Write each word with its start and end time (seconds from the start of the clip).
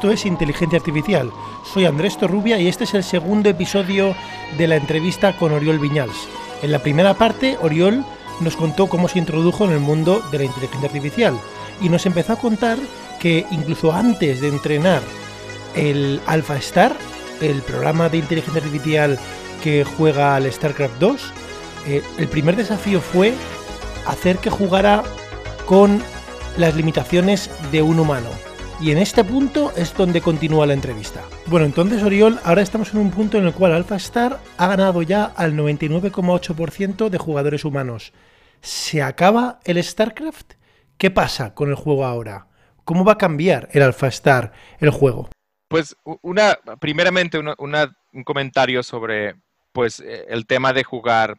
Esto 0.00 0.12
es 0.12 0.24
Inteligencia 0.24 0.78
Artificial. 0.78 1.30
Soy 1.62 1.84
Andrés 1.84 2.16
Torrubia 2.16 2.58
y 2.58 2.68
este 2.68 2.84
es 2.84 2.94
el 2.94 3.04
segundo 3.04 3.50
episodio 3.50 4.16
de 4.56 4.66
la 4.66 4.76
entrevista 4.76 5.36
con 5.36 5.52
Oriol 5.52 5.78
Viñals. 5.78 6.26
En 6.62 6.72
la 6.72 6.78
primera 6.78 7.12
parte, 7.12 7.58
Oriol 7.60 8.02
nos 8.40 8.56
contó 8.56 8.86
cómo 8.86 9.08
se 9.08 9.18
introdujo 9.18 9.66
en 9.66 9.72
el 9.72 9.80
mundo 9.80 10.22
de 10.32 10.38
la 10.38 10.44
inteligencia 10.44 10.88
artificial 10.88 11.38
y 11.82 11.90
nos 11.90 12.06
empezó 12.06 12.32
a 12.32 12.38
contar 12.38 12.78
que 13.20 13.44
incluso 13.50 13.92
antes 13.92 14.40
de 14.40 14.48
entrenar 14.48 15.02
el 15.74 16.22
Alpha 16.24 16.56
Star, 16.56 16.96
el 17.42 17.60
programa 17.60 18.08
de 18.08 18.16
inteligencia 18.16 18.62
artificial 18.62 19.18
que 19.62 19.84
juega 19.84 20.34
al 20.34 20.50
StarCraft 20.50 20.98
2, 20.98 21.32
eh, 21.88 22.02
el 22.16 22.28
primer 22.28 22.56
desafío 22.56 23.02
fue 23.02 23.34
hacer 24.06 24.38
que 24.38 24.48
jugara 24.48 25.02
con 25.66 26.02
las 26.56 26.74
limitaciones 26.74 27.50
de 27.70 27.82
un 27.82 28.00
humano. 28.00 28.30
Y 28.82 28.92
en 28.92 28.98
este 28.98 29.24
punto 29.24 29.72
es 29.76 29.94
donde 29.94 30.22
continúa 30.22 30.64
la 30.64 30.72
entrevista. 30.72 31.22
Bueno, 31.46 31.66
entonces 31.66 32.02
Oriol, 32.02 32.40
ahora 32.44 32.62
estamos 32.62 32.94
en 32.94 33.00
un 33.00 33.10
punto 33.10 33.36
en 33.36 33.46
el 33.46 33.52
cual 33.52 33.74
Alpha 33.74 33.96
Star 33.96 34.40
ha 34.56 34.66
ganado 34.68 35.02
ya 35.02 35.26
al 35.26 35.52
99,8% 35.54 37.10
de 37.10 37.18
jugadores 37.18 37.66
humanos. 37.66 38.14
¿Se 38.62 39.02
acaba 39.02 39.60
el 39.64 39.82
StarCraft? 39.84 40.54
¿Qué 40.96 41.10
pasa 41.10 41.54
con 41.54 41.68
el 41.68 41.74
juego 41.74 42.06
ahora? 42.06 42.46
¿Cómo 42.86 43.04
va 43.04 43.12
a 43.12 43.18
cambiar 43.18 43.68
el 43.72 43.82
Alpha 43.82 44.08
Star 44.08 44.52
el 44.78 44.88
juego? 44.88 45.28
Pues 45.68 45.94
una, 46.22 46.58
primeramente 46.80 47.38
un 47.38 48.24
comentario 48.24 48.82
sobre 48.82 49.36
pues 49.72 50.00
eh, 50.00 50.24
el 50.30 50.46
tema 50.46 50.72
de 50.72 50.84
jugar 50.84 51.38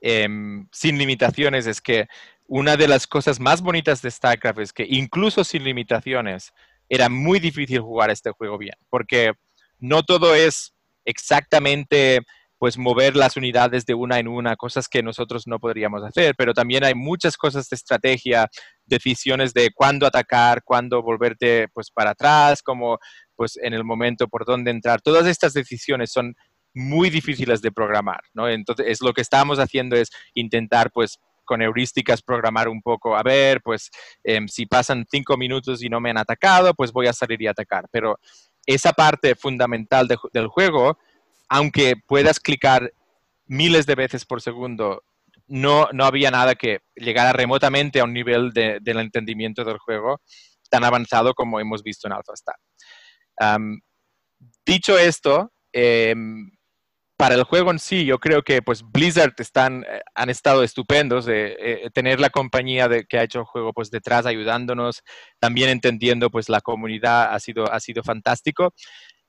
em, 0.00 0.68
sin 0.70 0.98
limitaciones 0.98 1.66
es 1.66 1.80
que 1.80 2.06
una 2.46 2.76
de 2.76 2.86
las 2.86 3.08
cosas 3.08 3.40
más 3.40 3.60
bonitas 3.60 4.02
de 4.02 4.10
StarCraft 4.10 4.60
es 4.60 4.72
que 4.72 4.86
incluso 4.88 5.42
sin 5.42 5.64
limitaciones 5.64 6.52
era 6.88 7.08
muy 7.08 7.40
difícil 7.40 7.80
jugar 7.80 8.10
este 8.10 8.30
juego 8.30 8.58
bien, 8.58 8.76
porque 8.90 9.32
no 9.78 10.02
todo 10.02 10.34
es 10.34 10.74
exactamente 11.04 12.20
pues 12.58 12.78
mover 12.78 13.16
las 13.16 13.36
unidades 13.36 13.84
de 13.84 13.94
una 13.94 14.18
en 14.18 14.28
una, 14.28 14.56
cosas 14.56 14.88
que 14.88 15.02
nosotros 15.02 15.46
no 15.46 15.58
podríamos 15.58 16.02
hacer, 16.02 16.34
pero 16.38 16.54
también 16.54 16.84
hay 16.84 16.94
muchas 16.94 17.36
cosas 17.36 17.68
de 17.68 17.76
estrategia, 17.76 18.48
decisiones 18.86 19.52
de 19.52 19.70
cuándo 19.74 20.06
atacar, 20.06 20.62
cuándo 20.64 21.02
volverte 21.02 21.68
pues 21.74 21.90
para 21.90 22.10
atrás, 22.10 22.62
como 22.62 22.98
pues 23.34 23.58
en 23.62 23.74
el 23.74 23.84
momento 23.84 24.26
por 24.26 24.46
dónde 24.46 24.70
entrar. 24.70 25.02
Todas 25.02 25.26
estas 25.26 25.52
decisiones 25.52 26.10
son 26.10 26.34
muy 26.72 27.10
difíciles 27.10 27.60
de 27.60 27.72
programar, 27.72 28.20
¿no? 28.32 28.48
Entonces, 28.48 28.86
es 28.88 29.02
lo 29.02 29.12
que 29.12 29.22
estamos 29.22 29.58
haciendo 29.58 29.96
es 29.96 30.10
intentar 30.34 30.90
pues 30.92 31.18
con 31.46 31.62
heurísticas 31.62 32.20
programar 32.20 32.68
un 32.68 32.82
poco, 32.82 33.16
a 33.16 33.22
ver, 33.22 33.62
pues 33.62 33.90
em, 34.22 34.46
si 34.48 34.66
pasan 34.66 35.06
cinco 35.10 35.38
minutos 35.38 35.82
y 35.82 35.88
no 35.88 36.00
me 36.00 36.10
han 36.10 36.18
atacado, 36.18 36.74
pues 36.74 36.92
voy 36.92 37.06
a 37.06 37.14
salir 37.14 37.40
y 37.40 37.46
atacar. 37.46 37.86
Pero 37.90 38.18
esa 38.66 38.92
parte 38.92 39.34
fundamental 39.34 40.06
del 40.32 40.48
juego, 40.48 40.98
aunque 41.48 41.94
puedas 42.06 42.38
clicar 42.38 42.92
miles 43.46 43.86
de 43.86 43.94
veces 43.94 44.26
por 44.26 44.42
segundo, 44.42 45.02
no, 45.46 45.88
no 45.92 46.04
había 46.04 46.30
nada 46.30 46.54
que 46.54 46.80
llegara 46.94 47.32
remotamente 47.32 48.00
a 48.00 48.04
un 48.04 48.12
nivel 48.12 48.52
de, 48.52 48.78
del 48.82 48.98
entendimiento 48.98 49.64
del 49.64 49.78
juego 49.78 50.20
tan 50.68 50.84
avanzado 50.84 51.34
como 51.34 51.60
hemos 51.60 51.82
visto 51.82 52.08
en 52.08 52.14
AlphaStar. 52.14 52.56
dicho 54.64 54.98
esto, 54.98 55.52
em, 55.72 56.50
para 57.16 57.34
el 57.34 57.44
juego 57.44 57.70
en 57.70 57.78
sí, 57.78 58.04
yo 58.04 58.18
creo 58.18 58.42
que 58.42 58.60
pues 58.62 58.82
Blizzard 58.82 59.34
están, 59.38 59.84
eh, 59.84 60.00
han 60.14 60.28
estado 60.28 60.62
estupendos 60.62 61.24
de 61.24 61.56
eh, 61.58 61.90
tener 61.92 62.20
la 62.20 62.30
compañía 62.30 62.88
de, 62.88 63.06
que 63.06 63.18
ha 63.18 63.22
hecho 63.22 63.40
el 63.40 63.44
juego 63.46 63.72
pues 63.72 63.90
detrás 63.90 64.26
ayudándonos, 64.26 65.02
también 65.38 65.70
entendiendo 65.70 66.30
pues 66.30 66.48
la 66.48 66.60
comunidad 66.60 67.32
ha 67.34 67.40
sido, 67.40 67.72
ha 67.72 67.80
sido 67.80 68.02
fantástico. 68.02 68.74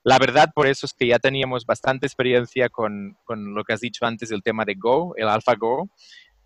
La 0.03 0.19
verdad 0.19 0.49
por 0.53 0.67
eso 0.67 0.85
es 0.85 0.93
que 0.93 1.07
ya 1.07 1.19
teníamos 1.19 1.65
bastante 1.65 2.05
experiencia 2.05 2.69
con, 2.69 3.17
con 3.23 3.53
lo 3.53 3.63
que 3.63 3.73
has 3.73 3.81
dicho 3.81 4.05
antes 4.05 4.29
del 4.29 4.43
tema 4.43 4.65
de 4.65 4.75
Go, 4.75 5.13
el 5.17 5.29
AlphaGo, 5.29 5.89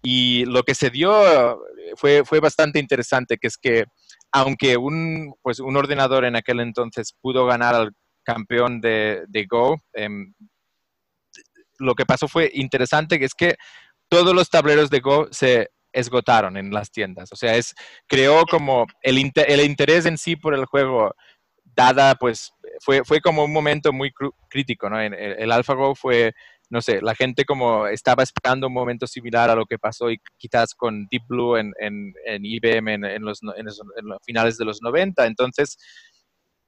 y 0.03 0.46
lo 0.46 0.63
que 0.63 0.75
se 0.75 0.90
dio 0.90 1.12
eh, 1.28 1.56
fue, 1.96 2.23
fue 2.25 2.40
bastante 2.40 2.79
interesante, 2.79 3.38
que 3.38 3.47
es 3.47 3.58
que 3.58 3.85
aunque 4.31 4.78
un, 4.78 5.34
pues, 5.41 5.59
un 5.59 5.75
ordenador 5.75 6.25
en 6.25 6.35
aquel 6.35 6.59
entonces 6.59 7.13
pudo 7.22 7.46
ganar 7.46 7.75
al 7.75 7.91
campeón 8.23 8.81
de, 8.81 9.23
de 9.28 9.46
Go, 9.46 9.78
em, 9.94 10.34
lo 11.81 11.96
que 11.96 12.06
pasó 12.06 12.28
fue 12.28 12.52
interesante, 12.53 13.19
que 13.19 13.25
es 13.25 13.34
que 13.34 13.56
todos 14.09 14.36
los 14.36 14.50
tableros 14.50 14.90
de 14.90 15.00
Go 15.00 15.28
se 15.31 15.69
esgotaron 15.94 16.58
en 16.58 16.72
las 16.72 16.92
tiendas. 16.92 17.31
O 17.31 17.36
sea, 17.36 17.56
es, 17.56 17.74
creó 18.08 18.46
como 18.46 18.86
el, 19.02 19.31
el 19.36 19.62
interés 19.62 20.06
en 20.06 20.18
sí 20.18 20.36
por 20.36 20.53
el 20.53 20.66
juego, 20.66 21.14
dada, 21.64 22.16
pues, 22.16 22.53
fue, 22.80 23.03
fue 23.03 23.22
como 23.22 23.44
un 23.44 23.53
momento 23.53 23.94
muy 23.94 24.12
crítico, 24.50 24.90
¿no? 24.90 25.00
El, 25.00 25.14
el 25.14 25.52
AlphaGo 25.52 25.96
fue, 25.96 26.34
no 26.70 26.81
sé, 26.81 27.02
la 27.02 27.16
gente 27.16 27.46
como 27.46 27.88
estaba 27.88 28.24
esperando 28.24 28.68
un 28.68 28.74
momento 28.74 29.08
similar 29.08 29.50
a 29.50 29.56
lo 29.56 29.66
que 29.66 29.78
pasó 29.78 30.09
y 30.09 30.20
quizás 30.38 30.74
con 30.74 31.08
Deep 31.12 31.24
Blue 31.28 31.58
en, 31.58 31.74
en, 31.80 32.14
en 32.25 32.46
IBM 32.46 32.94
en, 32.94 33.06
en, 33.06 33.24
los, 33.24 33.41
en, 33.44 33.66
los, 33.66 33.81
finales 34.25 34.58
de 34.58 34.66
los 34.66 34.81
90. 34.81 35.25
Entonces, 35.25 35.78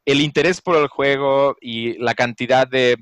el 0.05 0.19
interés 0.21 0.61
por 0.61 0.75
el 0.77 0.87
juego 0.87 1.55
y 1.61 1.97
la 1.99 2.13
cantidad 2.13 2.67
de 2.67 2.97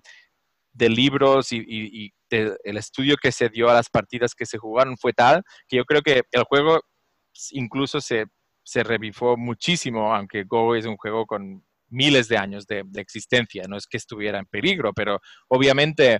de 0.74 0.90
libros 0.90 1.52
y, 1.52 2.12
el 2.30 2.78
estudio 2.78 3.18
que 3.18 3.32
se 3.32 3.50
dio 3.50 3.70
a 3.70 3.74
las 3.74 3.90
partidas 3.90 4.34
que 4.34 4.46
se 4.46 4.58
jugaron 4.58 4.96
fue 4.98 5.12
tal 5.12 5.44
que 5.68 5.76
yo 5.76 5.84
creo 5.84 6.02
que 6.02 6.22
el 6.32 6.44
juego 6.44 6.80
incluso 7.52 8.00
se, 8.00 8.28
se 8.64 8.84
revifó 8.84 9.36
muchísimo, 9.38 10.16
aunque 10.16 10.44
Go 10.46 10.76
es 10.76 10.86
un 10.86 10.98
juego 10.98 11.26
con 11.26 11.64
miles 11.90 12.28
de 12.30 12.38
años 12.38 12.66
de, 12.68 12.86
existencia, 12.96 13.64
no 13.68 13.78
es 13.78 13.86
que 13.86 13.98
estuviera 13.98 14.40
en 14.40 14.46
peligro, 14.46 14.94
pero 14.94 15.20
obviamente 15.50 16.20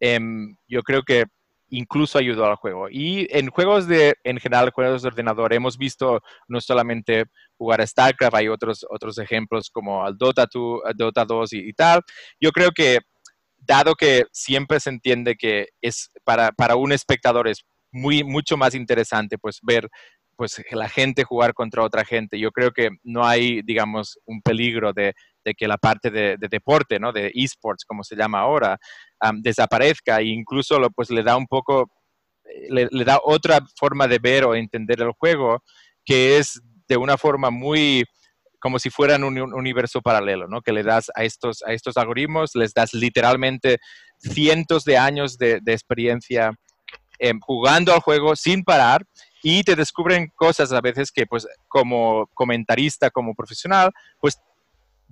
em, 0.00 0.54
yo 0.68 0.82
creo 0.82 1.02
que 1.02 1.24
incluso 1.70 2.18
ayudó 2.18 2.46
al 2.46 2.56
juego. 2.56 2.88
Y 2.90 3.26
en 3.30 3.50
juegos 3.50 3.86
de, 3.86 4.14
en 4.24 4.38
general, 4.38 4.70
juegos 4.70 5.02
de 5.02 5.08
ordenador, 5.08 5.52
hemos 5.52 5.76
visto 5.76 6.20
no 6.46 6.60
solamente 6.60 7.24
jugar 7.56 7.80
a 7.80 7.86
StarCraft, 7.86 8.36
hay 8.36 8.48
otros, 8.48 8.86
otros 8.88 9.18
ejemplos 9.18 9.68
como 9.70 10.04
al 10.04 10.16
Dota, 10.16 10.46
2, 10.50 10.80
Dota 10.96 11.24
2 11.24 11.52
y, 11.54 11.68
y, 11.68 11.72
tal. 11.72 12.00
Yo 12.40 12.52
creo 12.52 12.70
que 12.70 13.00
dado 13.68 13.94
que 13.94 14.24
siempre 14.32 14.80
se 14.80 14.90
entiende 14.90 15.36
que 15.36 15.68
es 15.80 16.10
para, 16.24 16.50
para 16.50 16.74
un 16.74 16.90
espectador 16.90 17.46
es 17.46 17.64
muy, 17.92 18.24
mucho 18.24 18.56
más 18.56 18.74
interesante 18.74 19.38
pues 19.38 19.60
ver 19.62 19.88
pues 20.38 20.62
la 20.70 20.88
gente 20.88 21.24
jugar 21.24 21.52
contra 21.52 21.82
otra 21.82 22.04
gente. 22.04 22.38
Yo 22.38 22.52
creo 22.52 22.70
que 22.70 22.90
no 23.02 23.26
hay, 23.26 23.60
digamos, 23.62 24.20
un 24.24 24.40
peligro 24.40 24.92
de, 24.92 25.12
de 25.44 25.54
que 25.54 25.66
la 25.66 25.78
parte 25.78 26.12
de, 26.12 26.36
de, 26.38 26.46
deporte, 26.48 27.00
¿no? 27.00 27.12
De 27.12 27.32
esports, 27.34 27.84
como 27.84 28.04
se 28.04 28.14
llama 28.14 28.38
ahora, 28.38 28.78
desaparezca 29.40 30.20
e 30.20 30.26
incluso 30.26 30.78
lo, 30.78 30.90
pues 30.90 31.10
le 31.10 31.24
da 31.24 31.36
un 31.36 31.48
poco, 31.48 31.90
eh, 32.44 32.86
le, 32.88 33.04
da 33.04 33.18
otra 33.24 33.58
forma 33.76 34.06
de 34.06 34.20
ver 34.20 34.44
o 34.44 34.54
entender 34.54 35.00
el 35.00 35.10
juego 35.10 35.64
que 36.04 36.38
es 36.38 36.60
de 36.86 36.96
una 36.96 37.18
forma 37.18 37.50
muy, 37.50 38.04
como 38.58 38.78
si 38.78 38.90
fueran 38.90 39.24
un, 39.24 39.38
universo 39.38 40.00
paralelo, 40.00 40.48
¿no? 40.48 40.60
Que 40.60 40.72
le 40.72 40.82
das 40.82 41.10
a 41.14 41.24
estos, 41.24 41.62
a 41.64 41.72
estos 41.72 41.96
algoritmos, 41.96 42.54
les 42.54 42.74
das 42.74 42.92
literalmente 42.94 43.78
cientos 44.18 44.84
de 44.84 44.98
años 44.98 45.38
de, 45.38 45.60
experiencia 45.66 46.52
em, 47.18 47.38
jugando 47.40 47.92
al 47.92 48.00
juego 48.00 48.36
sin 48.36 48.64
parar 48.64 49.04
y 49.42 49.62
te 49.62 49.76
descubren 49.76 50.32
cosas 50.34 50.72
a 50.72 50.80
veces 50.80 51.12
que, 51.12 51.26
pues, 51.26 51.46
como 51.68 52.28
comentarista, 52.34 53.10
como 53.10 53.34
profesional, 53.34 53.92
pues 54.20 54.38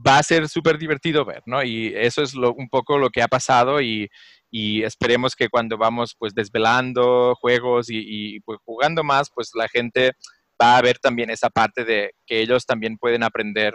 va 0.04 0.18
a 0.18 0.22
ser 0.22 0.48
súper 0.48 0.78
divertido 0.78 1.24
ver, 1.24 1.42
¿no? 1.46 1.62
Y 1.62 1.92
eso 1.96 2.22
es 2.22 2.34
lo, 2.34 2.52
un 2.52 2.68
poco 2.68 2.98
lo 2.98 3.10
que 3.10 3.22
ha 3.22 3.28
pasado 3.28 3.80
y, 3.80 4.08
y, 4.50 4.82
esperemos 4.82 5.34
que 5.36 5.48
cuando 5.48 5.78
vamos, 5.78 6.16
pues, 6.18 6.34
desvelando 6.34 7.34
juegos 7.36 7.88
y, 7.88 8.02
y 8.36 8.40
pues, 8.40 8.58
jugando 8.64 9.04
más, 9.04 9.30
pues 9.34 9.50
la 9.54 9.68
gente 9.68 10.12
va 10.60 10.74
a 10.74 10.78
haber 10.78 10.98
también 10.98 11.30
esa 11.30 11.50
parte 11.50 11.84
de 11.84 12.12
que 12.26 12.40
ellos 12.40 12.66
también 12.66 12.98
pueden 12.98 13.22
aprender 13.22 13.74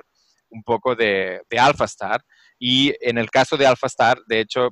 un 0.50 0.64
poco 0.64 0.96
de, 0.96 1.42
de 1.50 1.60
AlphaStar. 1.60 2.22
Y 2.60 2.94
en 3.02 3.18
el 3.18 3.30
caso 3.30 3.58
de 3.58 3.66
AlphaStar, 3.66 4.20
de 4.28 4.40
hecho, 4.42 4.70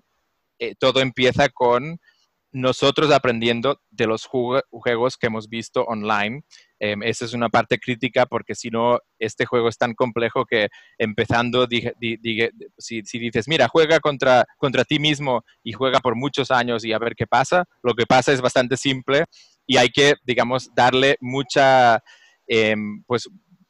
eh, 0.59 0.75
todo 0.77 0.99
empieza 0.99 1.49
con 1.49 1.99
nosotros 2.51 3.11
aprendiendo 3.11 3.79
de 3.91 4.07
los 4.07 4.25
juegos 4.25 5.17
que 5.17 5.27
hemos 5.27 5.49
visto 5.49 5.83
online. 5.83 6.41
Eh, 6.79 6.95
esa 7.03 7.25
es 7.25 7.33
una 7.33 7.49
parte 7.49 7.77
crítica 7.77 8.25
porque 8.25 8.55
si 8.55 8.69
no, 8.69 8.99
este 9.19 9.45
juego 9.45 9.69
es 9.69 9.77
tan 9.77 9.93
complejo 9.93 10.45
que 10.45 10.69
empezando, 10.97 11.67
si, 12.77 13.01
si, 13.03 13.19
dices, 13.19 13.47
mira, 13.47 13.67
juega 13.67 13.99
contra, 13.99 14.45
contra 14.57 14.83
ti 14.83 14.99
mismo 14.99 15.43
y 15.63 15.73
juega 15.73 15.99
por 15.99 16.15
muchos 16.15 16.51
años 16.51 16.83
y 16.85 16.93
a 16.93 16.99
ver 16.99 17.13
qué 17.15 17.27
pasa, 17.27 17.65
lo 17.83 17.93
que 17.93 18.05
pasa 18.05 18.31
es 18.31 18.41
bastante 18.41 18.77
simple 18.77 19.25
y 19.69 19.77
hay 19.77 19.89
que, 19.89 20.15
digamos, 20.25 20.71
darle 20.73 21.17
mucha, 21.21 21.99
eh, 22.47 22.75
pues, 23.05 23.29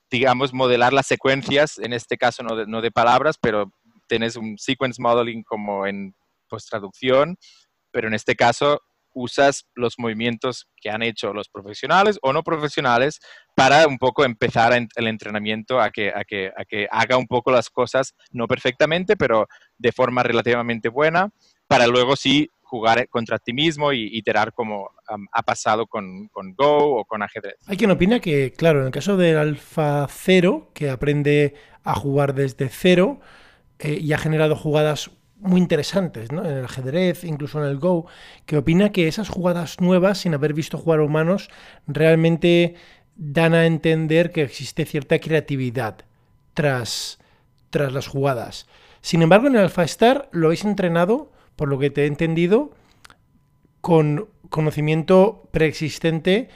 digamos, 0.09 0.53
modelar 0.53 0.93
las 0.93 1.07
secuencias, 1.07 1.77
en 1.77 1.91
este 1.91 2.17
caso 2.17 2.41
no 2.41 2.55
de, 2.55 2.65
no 2.67 2.81
de 2.81 2.89
palabras, 2.89 3.35
pero 3.39 3.73
tienes 4.07 4.37
un 4.37 4.57
sequence 4.57 5.01
modeling 5.01 5.43
como 5.43 5.85
en 5.85 6.15
post-traducción, 6.47 7.35
pero 7.91 8.07
en 8.07 8.13
este 8.13 8.37
caso 8.37 8.79
usas 9.13 9.65
los 9.75 9.95
movimientos 9.97 10.69
que 10.77 10.89
han 10.89 11.03
hecho 11.03 11.33
los 11.33 11.49
profesionales 11.49 12.17
o 12.21 12.31
no 12.31 12.43
profesionales 12.43 13.19
para 13.53 13.85
un 13.85 13.97
poco 13.97 14.23
empezar 14.23 14.71
el 14.95 15.07
entrenamiento 15.07 15.81
a 15.81 15.91
que, 15.91 16.13
a 16.15 16.23
que, 16.23 16.49
a 16.55 16.63
que 16.63 16.87
haga 16.89 17.17
un 17.17 17.27
poco 17.27 17.51
las 17.51 17.69
cosas, 17.69 18.15
no 18.31 18.47
perfectamente, 18.47 19.17
pero 19.17 19.47
de 19.77 19.91
forma 19.91 20.23
relativamente 20.23 20.87
buena, 20.87 21.29
para 21.67 21.87
luego 21.87 22.15
sí 22.15 22.49
jugar 22.61 23.09
contra 23.09 23.39
ti 23.39 23.51
mismo 23.51 23.91
y 23.91 24.17
iterar 24.17 24.53
como 24.53 24.91
ha 25.31 25.43
pasado 25.43 25.87
con, 25.87 26.27
con, 26.29 26.53
Go 26.53 26.99
o 26.99 27.05
con 27.05 27.21
ajedrez. 27.21 27.55
Hay 27.67 27.77
quien 27.77 27.91
opina 27.91 28.19
que, 28.19 28.53
claro, 28.53 28.81
en 28.81 28.87
el 28.87 28.91
caso 28.91 29.17
del 29.17 29.37
Alfa 29.37 30.07
Cero, 30.09 30.71
que 30.73 30.89
aprende 30.89 31.55
a 31.83 31.95
jugar 31.95 32.33
desde 32.33 32.69
cero 32.69 33.19
eh, 33.79 33.99
y 34.01 34.13
ha 34.13 34.17
generado 34.17 34.55
jugadas 34.55 35.11
muy 35.39 35.61
interesantes, 35.61 36.31
¿no? 36.31 36.45
En 36.45 36.57
el 36.57 36.65
ajedrez, 36.65 37.23
incluso 37.23 37.63
en 37.63 37.69
el 37.69 37.77
Go, 37.77 38.07
que 38.45 38.57
opina 38.57 38.91
que 38.91 39.07
esas 39.07 39.29
jugadas 39.29 39.79
nuevas, 39.79 40.19
sin 40.19 40.33
haber 40.33 40.53
visto 40.53 40.77
jugar 40.77 40.99
humanos, 40.99 41.49
realmente 41.87 42.75
dan 43.15 43.53
a 43.53 43.65
entender 43.65 44.31
que 44.31 44.43
existe 44.43 44.85
cierta 44.85 45.19
creatividad 45.19 46.05
tras, 46.53 47.19
tras 47.69 47.93
las 47.93 48.07
jugadas. 48.07 48.67
Sin 49.01 49.21
embargo, 49.21 49.47
en 49.47 49.55
el 49.55 49.61
Alpha 49.61 49.83
Star 49.83 50.29
lo 50.31 50.47
habéis 50.47 50.65
entrenado, 50.65 51.31
por 51.55 51.69
lo 51.69 51.79
que 51.79 51.89
te 51.89 52.03
he 52.03 52.07
entendido, 52.07 52.71
con 53.81 54.29
conocimiento 54.49 55.47
preexistente, 55.51 56.49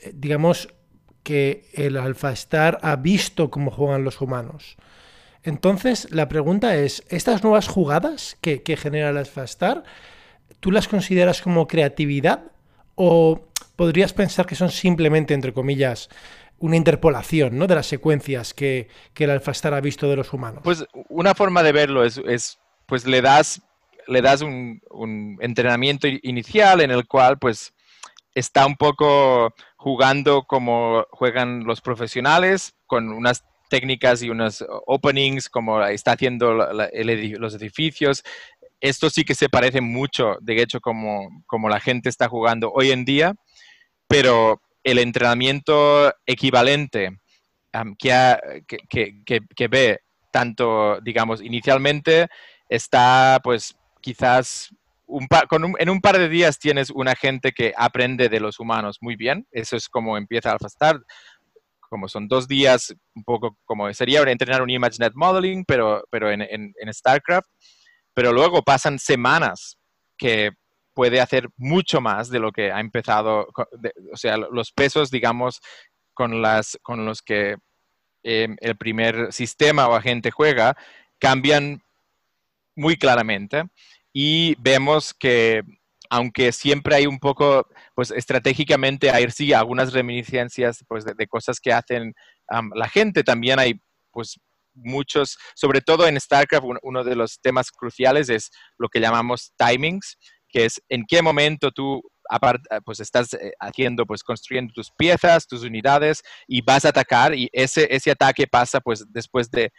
eh, 0.00 0.12
digamos 0.14 0.68
que 1.22 1.68
el 1.74 1.96
Alpha 1.96 2.30
Star 2.32 2.78
ha 2.82 2.96
visto 2.96 3.50
cómo 3.50 3.70
juegan 3.70 4.04
los 4.04 4.20
humanos. 4.20 4.76
Entonces, 5.42 6.08
la 6.10 6.28
pregunta 6.28 6.76
es, 6.76 7.04
¿estas 7.08 7.42
nuevas 7.42 7.68
jugadas 7.68 8.36
que, 8.40 8.76
genera 8.76 9.10
el 9.10 9.16
Star, 9.16 9.84
tú 10.60 10.72
las 10.72 10.88
consideras 10.88 11.40
como 11.40 11.68
creatividad 11.68 12.44
o 12.96 13.48
podrías 13.76 14.12
pensar 14.12 14.46
que 14.46 14.56
son 14.56 14.70
simplemente, 14.70 15.34
entre 15.34 15.52
comillas, 15.52 16.08
una 16.58 16.76
interpolación 16.76 17.58
¿no? 17.58 17.66
de 17.66 17.76
las 17.76 17.86
secuencias 17.86 18.54
que, 18.54 18.88
que 19.14 19.24
el 19.24 19.30
Star 19.30 19.74
ha 19.74 19.80
visto 19.80 20.08
de 20.08 20.16
los 20.16 20.32
humanos? 20.32 20.62
Pues 20.64 20.84
una 21.08 21.34
forma 21.34 21.62
de 21.62 21.72
verlo 21.72 22.04
es, 22.04 22.58
pues 22.86 23.06
le 23.06 23.22
das, 23.22 23.62
le 24.06 24.22
das 24.22 24.42
un, 24.42 24.80
entrenamiento 25.40 26.06
inicial 26.22 26.80
en 26.80 26.90
el 26.90 27.06
cual 27.06 27.38
pues 27.38 27.72
está 28.34 28.66
un 28.66 28.76
poco 28.76 29.54
jugando 29.76 30.44
como 30.44 31.04
juegan 31.10 31.64
los 31.64 31.80
profesionales, 31.80 32.74
con 32.86 33.08
unas 33.08 33.44
técnicas 33.68 34.22
y 34.22 34.30
unos 34.30 34.64
openings, 34.86 35.48
como 35.48 35.82
está 35.84 36.12
haciendo 36.12 36.52
los 36.52 37.54
edificios. 37.54 38.22
Esto 38.80 39.10
sí 39.10 39.24
que 39.24 39.34
se 39.34 39.48
parece 39.48 39.80
mucho, 39.80 40.36
de 40.40 40.60
hecho, 40.60 40.80
como, 40.80 41.42
como 41.46 41.68
la 41.68 41.80
gente 41.80 42.08
está 42.08 42.28
jugando 42.28 42.70
hoy 42.72 42.90
en 42.90 43.04
día, 43.04 43.34
pero 44.06 44.60
el 44.84 44.98
entrenamiento 44.98 46.14
equivalente 46.26 47.18
que, 47.98 48.62
que, 48.88 49.42
que, 49.54 49.68
ve 49.68 50.00
tanto, 50.30 51.00
digamos, 51.00 51.42
inicialmente 51.42 52.28
está, 52.68 53.40
pues, 53.42 53.74
quizás 54.06 54.72
un 55.06 55.26
con 55.48 55.74
en 55.80 55.90
un 55.90 56.00
par 56.00 56.16
de 56.16 56.28
días 56.28 56.60
tienes 56.60 56.90
una 56.90 57.16
gente 57.16 57.50
que 57.50 57.72
aprende 57.76 58.28
de 58.28 58.38
los 58.38 58.60
humanos 58.60 58.98
muy 59.00 59.16
bien. 59.16 59.48
Eso 59.50 59.74
es 59.74 59.88
como 59.88 60.16
empieza 60.16 60.52
AlphaStar 60.52 61.00
como 61.88 62.08
son 62.08 62.28
dos 62.28 62.46
días, 62.46 62.94
un 63.14 63.24
poco 63.24 63.56
como 63.64 63.92
sería 63.94 64.20
entrenar 64.22 64.62
un 64.62 64.70
ImageNet 64.70 65.12
Modeling, 65.14 65.64
pero, 65.64 66.04
pero 66.10 66.30
en, 66.30 66.42
en, 66.42 66.92
StarCraft, 66.92 67.48
pero 68.12 68.32
luego 68.32 68.62
pasan 68.62 68.98
semanas 68.98 69.76
que 70.18 70.50
puede 70.94 71.20
hacer 71.20 71.48
mucho 71.56 72.00
más 72.00 72.28
de 72.28 72.40
lo 72.40 72.50
que 72.50 72.72
ha 72.72 72.80
empezado, 72.80 73.46
o 74.12 74.16
sea, 74.16 74.36
los 74.36 74.72
pesos, 74.72 75.10
digamos, 75.10 75.60
con, 76.12 76.42
las, 76.42 76.76
con 76.82 77.06
los 77.06 77.22
que 77.22 77.56
em, 78.24 78.56
el 78.60 78.76
primer 78.76 79.32
sistema 79.32 79.86
o 79.86 79.94
agente 79.94 80.32
juega, 80.32 80.76
cambian 81.20 81.80
muy 82.74 82.96
claramente 82.96 83.64
y 84.18 84.54
vemos 84.60 85.12
que 85.12 85.60
aunque 86.08 86.50
siempre 86.50 86.94
hay 86.94 87.06
un 87.06 87.18
poco, 87.18 87.68
pues 87.94 88.10
estratégicamente 88.10 89.10
hay 89.10 89.30
sí 89.30 89.52
algunas 89.52 89.92
reminiscencias 89.92 90.82
pues, 90.88 91.04
de, 91.04 91.26
cosas 91.26 91.60
que 91.60 91.70
hacen 91.70 92.14
la 92.74 92.88
gente, 92.88 93.24
también 93.24 93.58
hay 93.58 93.74
pues 94.12 94.40
muchos, 94.72 95.36
sobre 95.54 95.82
todo 95.82 96.06
en 96.06 96.18
StarCraft, 96.18 96.64
uno 96.82 97.04
de 97.04 97.14
los 97.14 97.38
temas 97.42 97.70
cruciales 97.70 98.30
es 98.30 98.50
lo 98.78 98.88
que 98.88 99.00
llamamos 99.00 99.52
timings, 99.58 100.16
que 100.48 100.64
es 100.64 100.80
en 100.88 101.04
qué 101.06 101.20
momento 101.20 101.70
tú 101.70 102.00
pues 102.86 103.00
estás 103.00 103.34
eh, 103.34 103.52
haciendo, 103.60 104.06
pues 104.06 104.22
construyendo 104.22 104.72
tus 104.72 104.90
piezas, 104.96 105.46
tus 105.46 105.62
unidades 105.62 106.22
y 106.48 106.62
vas 106.62 106.86
a 106.86 106.88
atacar 106.88 107.34
y 107.34 107.50
ese, 107.52 107.86
ese 107.94 108.12
ataque 108.12 108.46
pasa 108.46 108.80
pues 108.80 109.04
después 109.10 109.50
de 109.50 109.70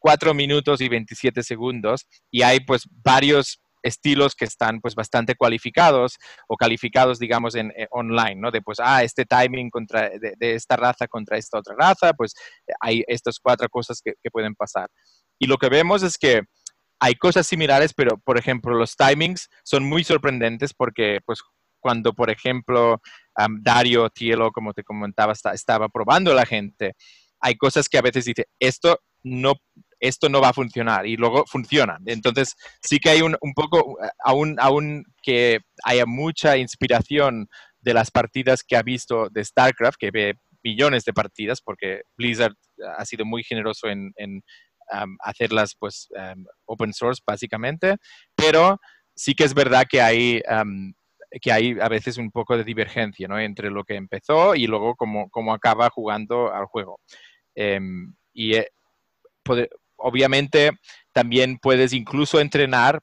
4 0.00 0.34
minutos 0.34 0.80
y 0.80 0.88
27 0.88 1.44
segundos 1.44 2.06
y 2.30 2.42
hay 2.42 2.58
pues 2.60 2.82
varios 2.90 3.60
estilos 3.84 4.34
que 4.34 4.46
están 4.46 4.80
pues 4.80 4.94
bastante 4.94 5.36
cualificados 5.36 6.16
o 6.48 6.56
calificados, 6.56 7.18
digamos, 7.18 7.54
en, 7.54 7.70
eh, 7.76 7.86
online, 7.90 8.36
¿no? 8.36 8.50
De 8.50 8.62
pues, 8.62 8.78
ah, 8.80 9.04
este 9.04 9.24
timing 9.24 9.70
contra, 9.70 10.10
de, 10.10 10.34
esta 10.54 10.76
raza 10.76 11.06
contra 11.06 11.36
esta 11.36 11.58
otra 11.58 11.76
raza, 11.78 12.12
pues 12.14 12.34
hay 12.80 13.04
estas 13.06 13.38
cuatro 13.38 13.68
cosas 13.68 14.00
que, 14.02 14.14
pueden 14.32 14.54
pasar. 14.56 14.88
Y 15.38 15.46
lo 15.46 15.58
que 15.58 15.68
vemos 15.68 16.02
es 16.02 16.18
que 16.18 16.42
hay 16.98 17.14
cosas 17.14 17.46
similares, 17.46 17.92
pero 17.94 18.18
por 18.24 18.36
ejemplo, 18.36 18.74
los 18.74 18.96
timings 18.96 19.48
son 19.62 19.84
muy 19.84 20.02
sorprendentes 20.02 20.74
porque 20.74 21.20
pues 21.24 21.40
cuando, 21.78 22.14
por 22.14 22.30
ejemplo, 22.30 23.00
Dario 23.60 24.08
Tielo, 24.10 24.50
como 24.50 24.72
te 24.72 24.82
comentaba, 24.82 25.34
estaba 25.52 25.88
probando 25.88 26.34
la 26.34 26.46
gente, 26.46 26.94
hay 27.40 27.56
cosas 27.56 27.88
que 27.88 27.98
a 27.98 28.02
veces 28.02 28.24
dice, 28.24 28.46
esto 28.58 28.98
no, 29.22 29.54
esto 30.08 30.28
no 30.28 30.40
va 30.40 30.50
a 30.50 30.54
funcionar 30.54 31.06
y 31.06 31.16
luego 31.16 31.44
funciona. 31.46 31.98
Entonces 32.06 32.54
sí 32.82 32.98
que 32.98 33.10
hay 33.10 33.22
un, 33.22 33.36
poco, 33.54 33.96
aún, 34.22 34.56
aún 34.58 35.04
que 35.22 35.60
haya 35.84 36.06
mucha 36.06 36.56
inspiración 36.56 37.48
de 37.80 37.94
las 37.94 38.10
partidas 38.10 38.62
que 38.62 38.76
ha 38.76 38.82
visto 38.82 39.28
de 39.30 39.44
StarCraft, 39.44 39.96
que 39.98 40.10
ve 40.10 40.34
millones 40.62 41.04
de 41.04 41.12
partidas, 41.12 41.60
porque 41.60 42.02
Blizzard 42.16 42.54
ha 42.96 43.04
sido 43.04 43.24
muy 43.24 43.42
generoso 43.44 43.88
en, 43.88 44.12
hacerlas 45.20 45.74
pues 45.78 46.08
open 46.66 46.92
source 46.92 47.22
básicamente, 47.26 47.96
pero 48.36 48.78
sí 49.14 49.34
que 49.34 49.44
es 49.44 49.54
verdad 49.54 49.86
que 49.88 50.02
hay, 50.02 50.42
que 51.40 51.52
hay 51.52 51.76
a 51.80 51.88
veces 51.88 52.18
un 52.18 52.30
poco 52.30 52.56
de 52.56 52.64
divergencia 52.64 53.26
¿no? 53.26 53.38
entre 53.38 53.70
lo 53.70 53.84
que 53.84 53.94
empezó 53.94 54.54
y 54.54 54.66
luego 54.66 54.94
cómo, 54.94 55.30
cómo 55.30 55.54
acaba 55.54 55.88
jugando 55.88 56.52
al 56.52 56.66
juego. 56.66 57.00
Em, 57.54 58.14
y 58.34 58.56
eh, 58.56 58.68
obviamente 59.96 60.72
también 61.12 61.58
puedes 61.58 61.92
incluso 61.92 62.40
entrenar 62.40 63.00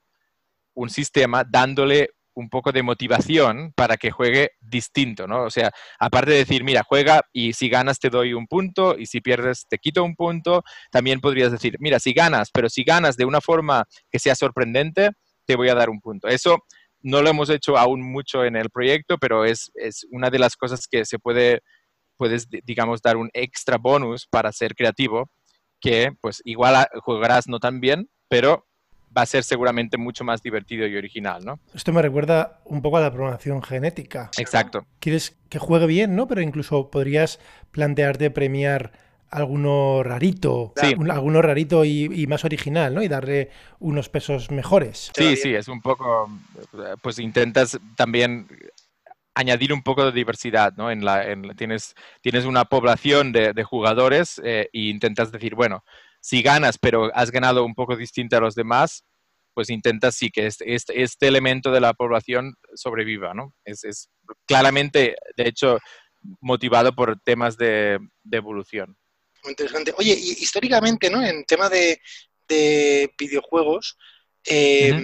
un 0.74 0.90
sistema 0.90 1.44
dándole 1.44 2.10
un 2.34 2.50
poco 2.50 2.72
de 2.72 2.84
motivación 2.84 3.74
para 3.76 3.98
que 3.98 4.12
juegue 4.12 4.52
distinto, 4.62 5.28
¿no? 5.28 5.44
O 5.44 5.50
sea, 5.50 5.72
aparte 6.00 6.32
de 6.32 6.38
decir, 6.38 6.64
mira, 6.64 6.84
juega 6.84 7.22
y 7.34 7.54
si 7.54 7.70
ganas 7.70 8.00
te 8.00 8.10
doy 8.10 8.34
un 8.34 8.48
punto 8.48 8.98
y 8.98 9.06
si 9.06 9.22
pierdes 9.22 9.66
te 9.70 9.78
quito 9.78 10.04
un 10.04 10.16
punto, 10.16 10.64
también 10.92 11.20
podrías 11.20 11.52
decir, 11.52 11.76
mira, 11.80 12.00
si 12.00 12.14
ganas, 12.14 12.50
pero 12.54 12.70
si 12.70 12.84
ganas 12.84 13.18
de 13.18 13.26
una 13.26 13.42
forma 13.42 13.86
que 14.10 14.20
sea 14.20 14.36
sorprendente, 14.36 15.12
te 15.46 15.56
voy 15.56 15.70
a 15.70 15.76
dar 15.76 15.90
un 15.90 16.00
punto. 16.00 16.28
Eso 16.28 16.60
no 17.02 17.22
lo 17.22 17.30
hemos 17.30 17.50
hecho 17.50 17.78
aún 17.78 18.02
mucho 18.02 18.46
en 18.46 18.56
el 18.56 18.70
proyecto, 18.70 19.18
pero 19.18 19.44
es, 19.44 19.72
es 19.76 20.06
una 20.12 20.30
de 20.30 20.40
las 20.40 20.56
cosas 20.56 20.88
que 20.90 21.06
se 21.06 21.20
puede, 21.20 21.62
puedes, 22.16 22.48
digamos, 22.50 23.02
dar 23.02 23.18
un 23.18 23.30
extra 23.34 23.78
bonus 23.78 24.28
para 24.28 24.52
ser 24.52 24.76
creativo 24.76 25.30
que 25.82 26.14
pues 26.22 26.42
igual 26.46 26.88
jugarás 27.02 27.48
no 27.48 27.60
tan 27.60 27.82
bien, 27.82 28.10
pero 28.30 28.66
va 29.16 29.24
a 29.24 29.26
ser 29.26 29.44
seguramente 29.44 29.98
mucho 29.98 30.24
más 30.24 30.42
divertido 30.42 30.88
y 30.88 30.96
original, 30.96 31.44
¿no? 31.44 31.60
Esto 31.74 31.92
me 31.92 32.02
recuerda 32.02 32.62
un 32.64 32.82
poco 32.82 32.98
a 32.98 33.02
la 33.02 33.12
programación 33.12 33.62
genética. 33.62 34.32
Exacto. 34.38 34.86
Quieres 35.00 35.38
que 35.50 35.60
juegue 35.60 35.88
bien, 35.88 36.16
¿no? 36.16 36.28
Pero 36.28 36.42
incluso 36.42 36.90
podrías 36.90 37.40
plantearte 37.72 38.32
premiar 38.32 38.94
alguno 39.30 40.04
rarito, 40.04 40.74
alguno 41.10 41.42
rarito 41.42 41.86
y, 41.86 42.26
más 42.28 42.44
original, 42.44 42.94
¿no? 42.94 43.02
Y 43.02 43.08
darle 43.08 43.50
unos 43.80 44.10
pesos 44.10 44.52
mejores. 44.52 45.12
Sí, 45.16 45.36
sí, 45.38 45.54
es 45.54 45.70
un 45.70 45.82
poco, 45.82 46.30
pues 47.02 47.18
intentas 47.18 47.80
también 47.96 48.48
añadir 49.42 49.74
un 49.74 49.84
poco 49.84 50.06
de 50.06 50.12
diversidad, 50.12 50.74
¿no? 50.78 50.90
En 50.92 51.04
la, 51.04 51.26
tienes, 51.56 51.94
tienes 52.22 52.46
una 52.46 52.66
población 52.66 53.32
de, 53.32 53.64
jugadores 53.64 54.42
e 54.44 54.70
intentas 54.74 55.32
decir, 55.32 55.56
bueno, 55.56 55.84
si 56.22 56.42
ganas, 56.42 56.78
pero 56.78 57.12
has 57.16 57.32
ganado 57.32 57.66
un 57.66 57.74
poco 57.74 57.96
distinto 57.96 58.38
a 58.38 58.42
los 58.42 58.56
demás, 58.56 59.04
pues 59.54 59.70
intentas 59.70 60.16
sí 60.16 60.30
que 60.30 60.46
este, 60.48 60.74
este, 60.74 61.02
este 61.02 61.28
elemento 61.28 61.72
de 61.72 61.82
la 61.82 61.94
población 61.94 62.56
sobreviva, 62.74 63.34
¿no? 63.34 63.54
Es, 63.66 64.10
claramente, 64.46 65.16
de 65.36 65.48
hecho, 65.48 65.80
motivado 66.40 66.94
por 66.94 67.20
temas 67.22 67.58
de, 67.58 68.00
evolución. 68.32 68.96
Muy 69.44 69.52
interesante. 69.52 69.94
Oye, 69.98 70.14
históricamente, 70.14 71.10
¿no? 71.10 71.26
En 71.26 71.44
tema 71.46 71.70
de, 71.70 72.00
videojuegos, 73.18 73.98
eh, 74.46 75.02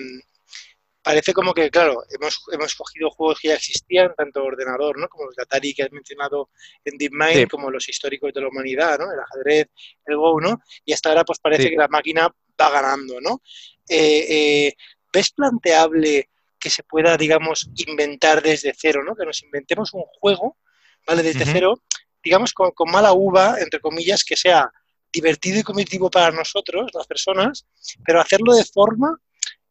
parece 1.08 1.32
como 1.32 1.54
que, 1.54 1.70
claro, 1.70 2.04
hemos, 2.10 2.44
hemos 2.52 2.76
cogido 2.76 3.10
juegos 3.12 3.40
que 3.40 3.48
ya 3.48 3.54
existían, 3.54 4.14
tanto 4.14 4.44
ordenador, 4.44 5.00
¿no? 5.00 5.08
Como 5.08 5.30
de 5.30 5.42
Atari 5.42 5.74
que 5.74 5.84
has 5.84 5.92
mencionado 5.94 6.50
en 6.84 6.98
DeepMind, 6.98 7.50
como 7.50 7.72
los 7.72 7.88
históricos 7.88 8.34
de 8.34 8.42
la 8.42 8.50
humanidad, 8.50 9.00
¿no? 9.00 9.06
El 9.10 9.20
ajedrez, 9.22 9.70
el 10.06 10.18
Go, 10.18 10.42
¿no? 10.42 10.62
Y 10.84 10.92
hasta 10.92 11.08
ahora 11.08 11.24
pues 11.24 11.40
parece 11.40 11.70
que 11.70 11.78
la 11.78 11.88
máquina 11.88 12.28
va 12.60 12.70
ganando, 12.70 13.22
¿no? 13.22 13.42
Eh, 13.88 14.26
eh, 14.68 14.74
¿Ves 15.14 15.32
planteable 15.32 16.30
que 16.60 16.70
se 16.70 16.84
pueda, 16.84 17.16
digamos, 17.16 17.70
inventar 17.88 18.42
desde 18.42 18.74
cero, 18.78 19.02
¿no? 19.06 19.16
Que 19.16 19.26
nos 19.26 19.42
inventemos 19.44 19.94
un 19.94 20.04
juego, 20.20 20.58
¿vale? 21.06 21.24
Desde 21.24 21.46
cero, 21.46 21.82
digamos, 22.22 22.52
con, 22.52 22.72
con 22.72 22.92
mala 22.92 23.14
uva, 23.14 23.56
entre 23.62 23.80
comillas, 23.80 24.26
que 24.26 24.36
sea 24.36 24.70
divertido 25.14 25.58
y 25.58 25.64
cognitivo 25.64 26.12
para 26.12 26.32
nosotros, 26.32 26.92
las 26.94 27.08
personas, 27.08 27.66
pero 28.06 28.20
hacerlo 28.20 28.54
de 28.54 28.66
forma 28.66 29.18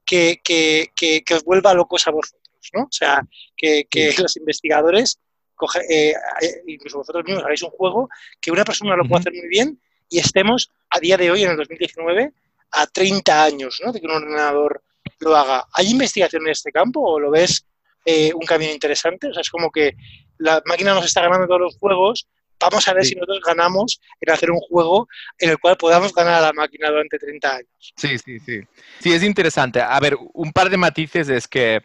que, 0.07 0.41
que, 0.43 0.91
que, 0.95 1.35
os 1.35 1.45
vuelva 1.45 1.75
locos 1.75 2.07
a 2.07 2.13
vosotros, 2.13 2.71
¿no? 2.73 2.85
O 2.85 2.93
sea, 2.93 3.21
que, 3.57 3.87
los 4.19 4.37
investigadores, 4.37 5.21
coge, 5.55 5.81
eh, 5.91 6.15
eh, 6.41 6.63
incluso 6.67 6.99
vosotros 6.99 7.25
mismos, 7.25 7.45
hagáis 7.45 7.63
un 7.63 7.71
juego 7.71 8.09
que 8.41 8.53
una 8.53 8.65
persona 8.65 8.97
lo 8.97 9.05
pueda 9.05 9.21
hacer 9.21 9.33
muy 9.33 9.49
bien 9.49 9.81
y 10.09 10.19
estemos 10.19 10.71
a 10.91 11.01
día 11.01 11.17
de 11.17 11.31
hoy, 11.31 11.43
en 11.43 11.51
el 11.51 11.57
2019, 11.57 12.33
a 12.73 12.87
30 12.87 13.45
años, 13.45 13.81
¿no? 13.85 13.93
De 13.93 14.01
que 14.01 14.07
un 14.07 14.13
ordenador 14.13 14.83
lo 15.19 15.37
haga. 15.37 15.67
¿Hay 15.73 15.91
investigación 15.91 16.43
en 16.47 16.53
este 16.53 16.71
campo 16.71 17.01
o 17.01 17.19
lo 17.19 17.31
ves 17.31 17.67
eh, 18.05 18.33
un 18.35 18.47
camino 18.47 18.73
interesante? 18.73 19.29
O 19.29 19.33
sea, 19.33 19.41
es 19.41 19.51
como 19.51 19.71
que 19.71 19.97
la 20.39 20.63
máquina 20.67 20.95
nos 20.95 21.05
está 21.05 21.23
ganando 21.23 21.47
todos 21.47 21.61
los 21.61 21.79
juegos, 21.79 22.29
vamos 22.59 22.87
a 22.89 22.95
ver 22.95 23.05
si 23.05 23.15
nosotros 23.15 23.41
ganamos 23.45 24.01
en 24.21 24.33
hacer 24.33 24.51
un 24.51 24.61
juego 24.61 25.09
en 25.39 25.51
el 25.51 25.59
cual 25.59 25.77
podamos 25.77 26.13
ganar 26.15 26.35
a 26.35 26.41
la 26.41 26.53
máquina 26.53 26.89
durante 26.89 27.19
30 27.19 27.55
años. 27.55 27.93
Sí, 27.97 28.19
sí, 28.19 28.39
sí. 28.41 28.61
Sí, 29.01 29.13
es 29.13 29.23
interesante. 29.23 29.81
A 29.81 29.99
ver, 30.01 30.17
un 30.35 30.53
par 30.53 30.71
de 30.71 30.77
matices 30.77 31.29
es 31.29 31.47
que 31.49 31.81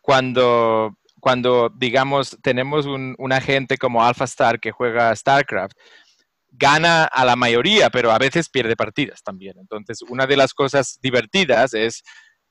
cuando, 0.00 0.96
cuando 1.20 1.70
digamos, 1.74 2.36
tenemos 2.42 2.86
un, 2.86 3.14
un 3.18 3.32
agente 3.32 3.78
como 3.78 4.04
AlphaStar 4.04 4.60
que 4.60 4.72
juega 4.72 5.14
StarCraft, 5.14 5.76
gana 6.56 7.04
a 7.04 7.24
la 7.24 7.36
mayoría, 7.36 7.90
pero 7.90 8.12
a 8.12 8.18
veces 8.18 8.48
pierde 8.48 8.76
partidas 8.76 9.22
también. 9.22 9.56
Entonces, 9.58 10.02
una 10.02 10.26
de 10.26 10.36
las 10.36 10.54
cosas 10.54 10.98
divertidas 11.02 11.74
es 11.74 12.02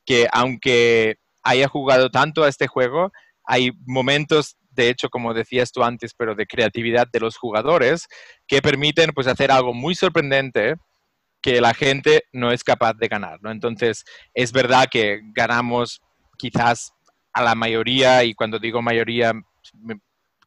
que 0.05 0.27
aunque 0.31 1.17
haya 1.41 1.67
jugado 1.67 2.09
tanto 2.09 2.43
a 2.43 2.49
este 2.49 2.67
juego, 2.67 3.11
hay 3.45 3.71
momentos 3.85 4.57
de 4.73 4.89
hecho, 4.89 5.09
como 5.09 5.33
decías 5.33 5.71
tú 5.71 5.83
antes, 5.83 6.13
pero 6.13 6.35
de 6.35 6.45
creatividad 6.45 7.07
de 7.11 7.19
los 7.19 7.37
jugadores, 7.37 8.07
que 8.47 8.61
permiten 8.61 9.11
pues 9.13 9.27
hacer 9.27 9.51
algo 9.51 9.73
muy 9.73 9.95
sorprendente 9.95 10.75
que 11.41 11.61
la 11.61 11.73
gente 11.73 12.23
no 12.31 12.51
es 12.51 12.63
capaz 12.63 12.93
de 12.93 13.07
ganar, 13.09 13.39
¿no? 13.41 13.51
Entonces, 13.51 14.05
es 14.33 14.53
verdad 14.53 14.87
que 14.89 15.19
ganamos 15.33 16.01
quizás 16.37 16.93
a 17.33 17.43
la 17.43 17.55
mayoría, 17.55 18.23
y 18.23 18.33
cuando 18.33 18.59
digo 18.59 18.81
mayoría, 18.81 19.33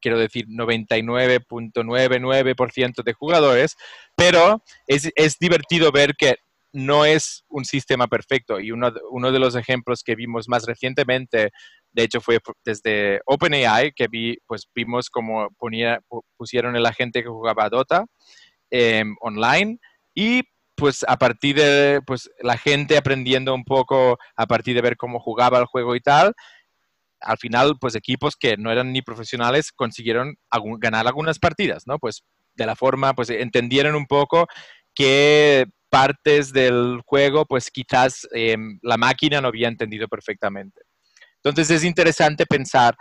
quiero 0.00 0.18
decir 0.18 0.46
99.99% 0.48 3.02
de 3.02 3.12
jugadores, 3.12 3.76
pero 4.16 4.62
es, 4.86 5.10
es, 5.16 5.38
divertido 5.38 5.92
ver 5.92 6.14
que 6.16 6.36
no 6.72 7.04
es 7.04 7.44
un 7.48 7.64
sistema 7.64 8.06
perfecto. 8.06 8.60
Y 8.60 8.70
uno, 8.70 8.92
uno 9.10 9.32
de 9.32 9.38
los 9.38 9.56
ejemplos 9.56 10.02
que 10.02 10.14
vimos 10.14 10.48
más 10.48 10.64
recientemente 10.64 11.50
de 11.96 12.02
hecho, 12.02 12.20
fue 12.20 12.38
desde 12.62 13.20
OpenAI 13.24 13.92
que 13.92 14.06
pues 14.46 14.68
vimos 14.74 15.08
cómo 15.08 15.48
pusieron 16.36 16.76
el 16.76 16.84
agente 16.84 17.22
que 17.22 17.28
jugaba 17.30 17.70
Dota 17.70 18.04
em, 18.70 19.16
online 19.22 19.78
y 20.14 20.42
pues 20.76 21.06
a 21.08 21.16
partir 21.16 21.56
de 21.56 22.02
pues 22.06 22.30
la 22.42 22.58
gente 22.58 22.98
aprendiendo 22.98 23.54
un 23.54 23.64
poco 23.64 24.18
a 24.36 24.46
partir 24.46 24.74
de 24.74 24.82
ver 24.82 24.98
cómo 24.98 25.20
jugaba 25.20 25.58
el 25.58 25.64
juego 25.64 25.96
y 25.96 26.00
tal, 26.00 26.34
al 27.20 27.38
final 27.38 27.76
pues 27.80 27.94
equipos 27.94 28.36
que 28.36 28.58
no 28.58 28.70
eran 28.70 28.92
ni 28.92 29.00
profesionales 29.00 29.72
consiguieron 29.72 30.36
ganar 30.78 31.06
algunas 31.06 31.38
partidas, 31.38 31.84
¿no? 31.86 31.98
Pues 31.98 32.24
de 32.56 32.66
la 32.66 32.76
forma, 32.76 33.14
pues 33.14 33.30
entendieron 33.30 33.94
un 33.94 34.06
poco 34.06 34.46
qué 34.94 35.64
partes 35.88 36.52
del 36.52 37.00
juego 37.06 37.46
pues 37.46 37.70
quizás 37.70 38.28
em, 38.32 38.78
la 38.82 38.98
máquina 38.98 39.40
no 39.40 39.48
había 39.48 39.68
entendido 39.68 40.08
perfectamente. 40.08 40.82
Entonces 41.46 41.76
es 41.76 41.84
interesante 41.84 42.44
pensar 42.44 42.96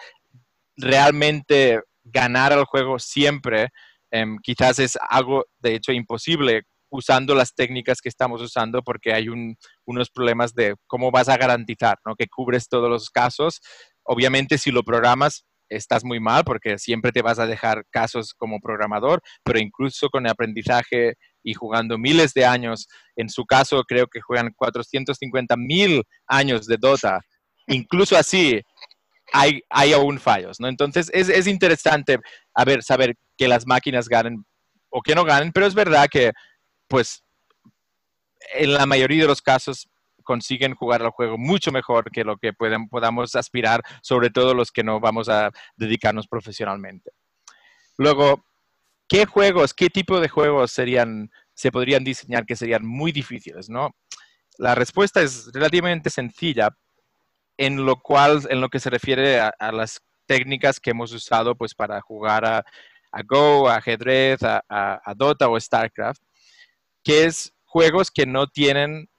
realmente 0.78 1.82
ganar 2.04 2.54
al 2.54 2.66
juego 2.66 3.00
siempre. 3.00 3.70
Em, 4.12 4.38
quizás 4.44 4.78
es 4.78 5.00
algo, 5.10 5.46
de 5.60 5.74
hecho, 5.74 5.92
imposible 5.92 6.62
usando 6.92 7.34
las 7.34 7.56
técnicas 7.56 8.02
que 8.02 8.10
estamos 8.10 8.44
usando 8.44 8.84
porque 8.84 9.14
hay 9.14 9.28
unos 9.30 10.10
problemas 10.12 10.54
de 10.54 10.76
cómo 10.86 11.10
vas 11.10 11.28
a 11.28 11.38
garantizar 11.38 11.98
¿no? 12.06 12.16
que 12.16 12.28
cubres 12.28 12.70
todos 12.70 12.88
los 12.88 13.10
casos. 13.10 13.62
Obviamente, 14.04 14.60
si 14.60 14.70
lo 14.70 14.84
programas, 14.84 15.46
estás 15.68 16.04
muy 16.04 16.20
mal 16.20 16.44
porque 16.44 16.78
siempre 16.78 17.12
te 17.12 17.24
vas 17.24 17.40
a 17.40 17.48
dejar 17.48 17.84
casos 17.90 18.36
como 18.36 18.60
programador, 18.60 19.24
pero 19.44 19.58
incluso 19.58 20.10
con 20.10 20.28
el 20.28 20.32
aprendizaje 20.32 21.16
y 21.44 21.56
jugando 21.56 21.98
miles 21.98 22.34
de 22.36 22.46
años, 22.46 22.88
en 23.16 23.30
su 23.30 23.44
caso 23.46 23.84
creo 23.88 24.06
que 24.06 24.22
juegan 24.22 24.54
450 24.56 25.58
mil 25.58 26.04
años 26.28 26.68
de 26.68 26.78
Dota 26.78 27.22
incluso 27.68 28.18
así 28.18 28.62
hay, 29.34 29.62
hay 29.70 29.94
aún 29.94 30.20
fallos, 30.20 30.60
¿no? 30.60 30.68
Entonces 30.68 31.10
es, 31.14 31.30
es 31.30 31.48
interesante 31.48 32.20
a 32.54 32.82
saber 32.82 33.16
que 33.38 33.48
las 33.48 33.66
máquinas 33.66 34.08
ganen 34.08 34.46
o 34.90 35.02
que 35.02 35.16
no 35.16 35.24
ganen, 35.26 35.52
pero 35.52 35.66
es 35.66 35.74
verdad 35.74 36.08
que, 36.10 36.32
pues, 36.88 37.24
en 38.54 38.74
la 38.74 38.86
mayoría 38.86 39.24
de 39.24 39.28
los 39.28 39.42
casos 39.42 39.90
consiguen 40.24 40.74
jugar 40.76 41.02
al 41.02 41.12
juego 41.12 41.38
mucho 41.38 41.72
mejor 41.72 42.12
que 42.12 42.24
lo 42.24 42.38
que 42.38 42.54
pueden, 42.54 42.88
podamos 42.90 43.36
aspirar, 43.36 43.82
sobre 44.02 44.30
todo 44.30 44.54
los 44.54 44.72
que 44.72 44.84
no 44.84 45.00
vamos 45.00 45.30
a 45.30 45.52
dedicarnos 45.76 46.28
profesionalmente. 46.28 47.12
Luego, 47.98 48.46
¿qué 49.08 49.26
juegos, 49.26 49.74
qué 49.74 49.90
tipo 49.90 50.20
de 50.20 50.30
juegos 50.30 50.72
serían, 50.72 51.30
se 51.54 51.72
podrían 51.72 52.04
diseñar 52.04 52.46
que 52.46 52.56
serían 52.56 52.86
muy 52.86 53.12
difíciles, 53.12 53.70
no? 53.70 53.92
La 54.58 54.76
respuesta 54.76 55.22
es 55.22 55.52
relativamente 55.54 56.10
sencilla, 56.10 56.70
en 57.58 57.86
lo 57.86 57.98
cual, 57.98 58.42
en 58.50 58.62
lo 58.62 58.70
que 58.70 58.80
se 58.80 58.90
refiere 58.90 59.40
a, 59.40 59.72
las 59.72 60.02
técnicas 60.26 60.80
que 60.80 60.92
hemos 60.92 61.12
usado 61.14 61.56
pues 61.56 61.74
para 61.74 62.02
jugar 62.02 62.46
a, 62.46 62.64
Go, 63.26 63.70
a 63.70 63.78
ajedrez, 63.78 64.40
a, 64.44 65.14
Dota 65.16 65.48
o 65.48 65.60
StarCraft, 65.60 66.22
que 67.04 67.26
es 67.26 67.54
juegos 67.64 68.12
que 68.12 68.26
no 68.26 68.48
tienen 68.48 69.10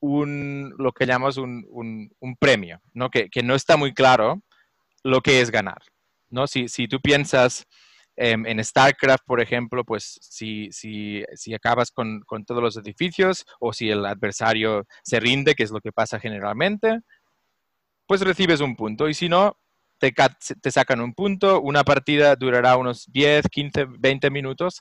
un, 0.00 0.74
lo 0.78 0.92
que 0.92 1.06
llamamos 1.06 1.36
un, 1.36 1.66
un, 1.70 2.36
premio, 2.36 2.80
¿no? 2.94 3.10
Que, 3.10 3.28
que, 3.28 3.42
no 3.42 3.54
está 3.54 3.76
muy 3.76 3.92
claro 3.92 4.40
lo 5.02 5.20
que 5.20 5.40
es 5.40 5.50
ganar. 5.50 5.82
¿no? 6.30 6.46
Si, 6.46 6.68
si 6.68 6.88
tú 6.88 7.00
piensas 7.00 7.66
en 8.20 8.62
StarCraft, 8.64 9.24
por 9.24 9.40
ejemplo, 9.40 9.84
pues 9.84 10.18
si, 10.20 10.72
si, 10.72 11.22
si 11.34 11.54
acabas 11.54 11.92
con, 11.92 12.20
con, 12.22 12.44
todos 12.44 12.60
los 12.60 12.76
edificios 12.76 13.46
o 13.60 13.72
si 13.72 13.90
el 13.90 14.04
adversario 14.04 14.86
se 15.04 15.20
rinde, 15.20 15.54
que 15.54 15.62
es 15.62 15.70
lo 15.70 15.80
que 15.80 15.92
pasa 15.92 16.18
generalmente, 16.18 16.98
pues 18.08 18.22
recibes 18.22 18.60
un 18.60 18.74
punto. 18.74 19.08
Y 19.08 19.14
si 19.14 19.28
no, 19.28 19.56
te, 19.98 20.12
te 20.60 20.70
sacan 20.72 21.00
un 21.00 21.12
punto, 21.12 21.60
una 21.60 21.84
partida 21.84 22.34
durará 22.34 22.76
unos 22.76 23.04
10, 23.12 23.46
15, 23.48 23.86
20 23.98 24.30
minutos 24.30 24.80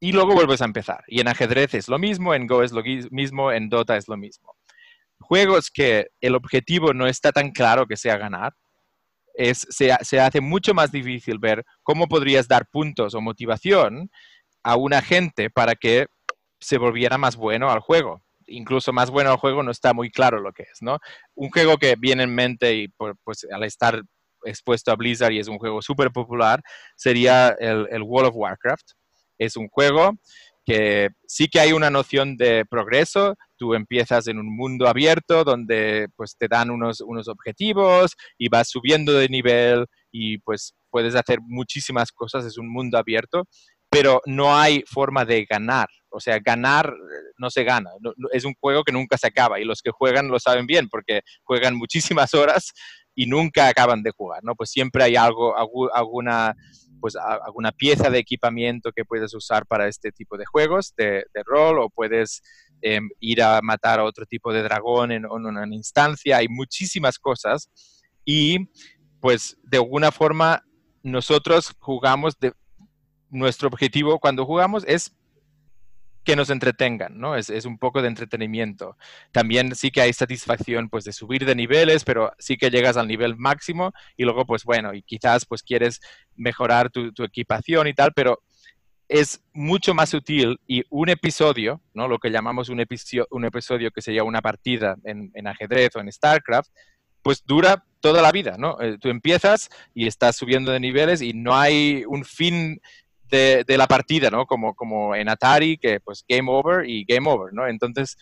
y 0.00 0.12
luego 0.12 0.32
vuelves 0.34 0.62
a 0.62 0.64
empezar. 0.64 1.02
Y 1.08 1.20
en 1.20 1.28
ajedrez 1.28 1.74
es 1.74 1.88
lo 1.88 1.98
mismo, 1.98 2.34
en 2.34 2.46
Go 2.46 2.62
es 2.62 2.72
lo 2.72 2.82
mismo, 3.10 3.52
en 3.52 3.68
Dota 3.68 3.96
es 3.96 4.08
lo 4.08 4.16
mismo. 4.16 4.54
Juegos 5.20 5.70
que 5.70 6.08
el 6.20 6.36
objetivo 6.36 6.94
no 6.94 7.06
está 7.06 7.32
tan 7.32 7.50
claro 7.50 7.86
que 7.86 7.96
sea 7.96 8.16
ganar, 8.16 8.54
es, 9.34 9.66
se, 9.70 9.96
se, 10.02 10.20
hace 10.20 10.40
mucho 10.40 10.74
más 10.74 10.92
difícil 10.92 11.38
ver 11.38 11.64
cómo 11.82 12.06
podrías 12.06 12.46
dar 12.46 12.68
puntos 12.70 13.14
o 13.14 13.20
motivación 13.20 14.10
a 14.62 14.76
una 14.76 15.02
gente 15.02 15.50
para 15.50 15.74
que 15.74 16.06
se 16.60 16.78
volviera 16.78 17.18
más 17.18 17.34
bueno 17.34 17.70
al 17.70 17.80
juego 17.80 18.22
incluso 18.52 18.92
más 18.92 19.10
bueno 19.10 19.32
el 19.32 19.38
juego, 19.38 19.62
no 19.62 19.70
está 19.70 19.92
muy 19.92 20.10
claro 20.10 20.40
lo 20.40 20.52
que 20.52 20.62
es, 20.64 20.80
¿no? 20.80 20.98
Un 21.34 21.50
juego 21.50 21.76
que 21.78 21.96
viene 21.98 22.24
en 22.24 22.34
mente 22.34 22.74
y 22.74 22.88
pues 22.88 23.46
al 23.50 23.64
estar 23.64 24.02
expuesto 24.44 24.90
a 24.90 24.96
Blizzard 24.96 25.32
y 25.32 25.38
es 25.38 25.48
un 25.48 25.58
juego 25.58 25.82
súper 25.82 26.10
popular, 26.10 26.62
sería 26.96 27.50
el, 27.58 27.86
el, 27.90 28.02
World 28.02 28.30
of 28.30 28.36
Warcraft. 28.36 28.92
Es 29.38 29.56
un 29.56 29.68
juego 29.68 30.12
que 30.64 31.08
sí 31.26 31.48
que 31.48 31.60
hay 31.60 31.72
una 31.72 31.90
noción 31.90 32.36
de 32.36 32.64
progreso, 32.64 33.36
tú 33.56 33.74
empiezas 33.74 34.28
en 34.28 34.38
un 34.38 34.54
mundo 34.54 34.86
abierto 34.86 35.44
donde 35.44 36.08
pues 36.16 36.36
te 36.36 36.48
dan 36.48 36.70
unos, 36.70 37.00
unos 37.00 37.28
objetivos 37.28 38.14
y 38.38 38.48
vas 38.48 38.68
subiendo 38.68 39.12
de 39.12 39.28
nivel 39.28 39.86
y 40.12 40.38
pues 40.38 40.74
puedes 40.90 41.14
hacer 41.14 41.38
muchísimas 41.42 42.12
cosas, 42.12 42.44
es 42.44 42.58
un 42.58 42.68
mundo 42.68 42.98
abierto, 42.98 43.44
pero 43.90 44.20
no 44.26 44.56
hay 44.56 44.84
forma 44.86 45.24
de 45.24 45.44
ganar. 45.44 45.88
O 46.12 46.20
sea, 46.20 46.38
ganar 46.38 46.94
no 47.38 47.50
se 47.50 47.64
gana. 47.64 47.90
es 48.32 48.44
un 48.44 48.54
juego 48.60 48.84
que 48.84 48.92
nunca 48.92 49.18
se 49.18 49.26
acaba 49.26 49.60
y 49.60 49.64
los 49.64 49.82
que 49.82 49.90
juegan 49.90 50.28
lo 50.28 50.38
saben 50.38 50.66
bien 50.66 50.88
porque 50.88 51.22
juegan 51.42 51.76
muchísimas 51.76 52.34
horas 52.34 52.72
y 53.14 53.26
nunca 53.26 53.68
acaban 53.68 54.02
de 54.02 54.10
jugar, 54.10 54.42
¿no? 54.42 54.54
Pues 54.54 54.70
siempre 54.70 55.04
hay 55.04 55.16
algo, 55.16 55.54
alguna, 55.94 56.54
pues, 57.00 57.16
alguna 57.16 57.72
pieza 57.72 58.10
de 58.10 58.18
equipamiento 58.18 58.92
que 58.92 59.04
puedes 59.04 59.34
usar 59.34 59.66
para 59.66 59.88
este 59.88 60.12
tipo 60.12 60.36
de 60.36 60.46
juegos 60.46 60.94
de, 60.96 61.24
rol 61.44 61.80
o 61.80 61.90
puedes 61.90 62.42
em, 62.80 63.08
ir 63.20 63.42
a 63.42 63.60
matar 63.62 64.00
a 64.00 64.04
otro 64.04 64.24
tipo 64.24 64.52
de 64.52 64.62
dragón 64.62 65.12
en, 65.12 65.26
una 65.26 65.66
instancia, 65.74 66.38
hay 66.38 66.48
muchísimas 66.48 67.18
cosas 67.18 67.68
y 68.24 68.58
pues 69.20 69.56
de 69.62 69.78
alguna 69.78 70.10
forma 70.10 70.64
nosotros 71.02 71.74
jugamos 71.78 72.38
de 72.38 72.52
nuestro 73.30 73.68
objetivo 73.68 74.18
cuando 74.18 74.46
jugamos 74.46 74.84
es 74.86 75.12
que 76.24 76.36
nos 76.36 76.50
entretengan, 76.50 77.18
¿no? 77.18 77.36
Es, 77.36 77.50
un 77.64 77.78
poco 77.78 78.02
de 78.02 78.08
entretenimiento. 78.08 78.96
También 79.32 79.74
sí 79.74 79.90
que 79.90 80.00
hay 80.00 80.12
satisfacción, 80.12 80.88
pues, 80.88 81.04
de 81.04 81.12
subir 81.12 81.44
de 81.44 81.54
niveles, 81.54 82.04
pero 82.04 82.32
sí 82.38 82.56
que 82.56 82.70
llegas 82.70 82.96
al 82.96 83.08
nivel 83.08 83.36
máximo 83.36 83.92
y 84.16 84.24
luego, 84.24 84.46
pues, 84.46 84.64
bueno, 84.64 84.94
y 84.94 85.02
quizás, 85.02 85.46
pues, 85.46 85.62
quieres 85.62 86.00
mejorar 86.36 86.90
tu, 86.90 87.12
equipación 87.24 87.86
y 87.86 87.94
tal, 87.94 88.12
pero 88.14 88.42
es 89.08 89.42
mucho 89.52 89.94
más 89.94 90.14
útil 90.14 90.58
y 90.66 90.82
un 90.90 91.08
episodio, 91.08 91.82
¿no? 91.92 92.08
Lo 92.08 92.18
que 92.18 92.30
llamamos 92.30 92.68
un, 92.68 92.80
episodio, 92.80 93.26
un 93.30 93.44
episodio 93.44 93.90
que 93.90 94.00
sería 94.00 94.24
una 94.24 94.40
partida 94.40 94.96
en, 95.04 95.30
en, 95.34 95.46
ajedrez 95.46 95.94
o 95.96 96.00
en 96.00 96.10
StarCraft, 96.10 96.70
pues 97.22 97.44
dura 97.44 97.84
toda 98.00 98.20
la 98.20 98.32
vida, 98.32 98.56
¿no? 98.58 98.80
Eh, 98.80 98.98
tú 98.98 99.08
empiezas 99.08 99.70
y 99.94 100.06
estás 100.06 100.36
subiendo 100.36 100.72
de 100.72 100.80
niveles 100.80 101.22
y 101.22 101.32
no 101.32 101.56
hay 101.56 102.04
un 102.06 102.24
fin 102.24 102.80
de, 103.32 103.76
la 103.78 103.86
partida, 103.86 104.30
¿no? 104.30 104.46
Como, 104.46 104.74
como 104.74 105.14
en 105.16 105.28
Atari, 105.28 105.78
que 105.78 106.00
pues 106.00 106.24
game 106.28 106.50
over 106.50 106.88
y 106.88 107.04
game 107.04 107.28
over, 107.28 107.52
¿no? 107.52 107.66
Entonces, 107.66 108.16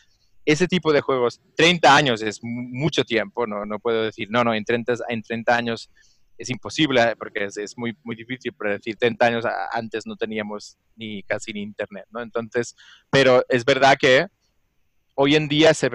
ese 0.45 0.69
tipo 0.69 0.93
de 0.93 1.00
juegos, 1.00 1.40
30 1.57 1.95
años 1.95 2.23
es 2.23 2.38
mucho 2.43 3.05
tiempo, 3.05 3.47
no, 3.47 3.67
no 3.67 3.79
puedo 3.79 4.05
decir, 4.05 4.29
no, 4.31 4.45
no, 4.45 4.55
en 4.55 4.64
30, 4.64 4.95
en 5.09 5.23
30 5.23 5.57
años 5.57 5.90
es 6.38 6.49
imposible 6.49 7.14
porque 7.17 7.45
es, 7.45 7.76
muy, 7.76 7.95
muy 8.02 8.17
difícil 8.17 8.52
predecir. 8.55 8.97
30 8.97 9.26
años 9.26 9.45
antes 9.73 10.07
no 10.07 10.17
teníamos 10.17 10.79
ni 10.97 11.23
casi 11.25 11.52
ni 11.52 11.61
internet, 11.61 12.07
¿no? 12.11 12.23
Entonces, 12.23 12.75
pero 13.11 13.45
es 13.49 13.64
verdad 13.64 13.99
que 14.00 14.26
hoy 15.14 15.35
en 15.35 15.49
día 15.49 15.75
se, 15.75 15.90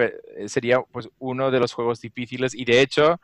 sería 0.47 0.81
pues, 0.91 1.09
uno 1.17 1.49
de 1.49 1.59
los 1.59 1.73
juegos 1.73 1.99
difíciles 1.99 2.53
y 2.53 2.63
de 2.63 2.81
hecho 2.81 3.19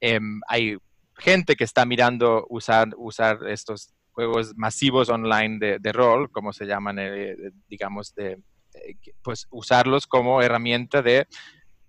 em, 0.00 0.40
hay 0.48 0.78
gente 1.16 1.54
que 1.54 1.62
está 1.62 1.84
mirando 1.86 2.44
usar, 2.48 2.88
usar 2.96 3.38
estos 3.46 3.94
juegos 4.14 4.56
masivos 4.56 5.08
online 5.08 5.78
de, 5.78 5.92
rol, 5.92 6.30
como 6.30 6.52
se 6.52 6.64
llaman, 6.66 6.98
eh, 6.98 7.36
digamos, 7.68 8.14
de, 8.14 8.38
eh, 8.74 8.96
pues 9.22 9.46
usarlos 9.50 10.06
como 10.06 10.40
herramienta 10.40 11.02
de 11.02 11.26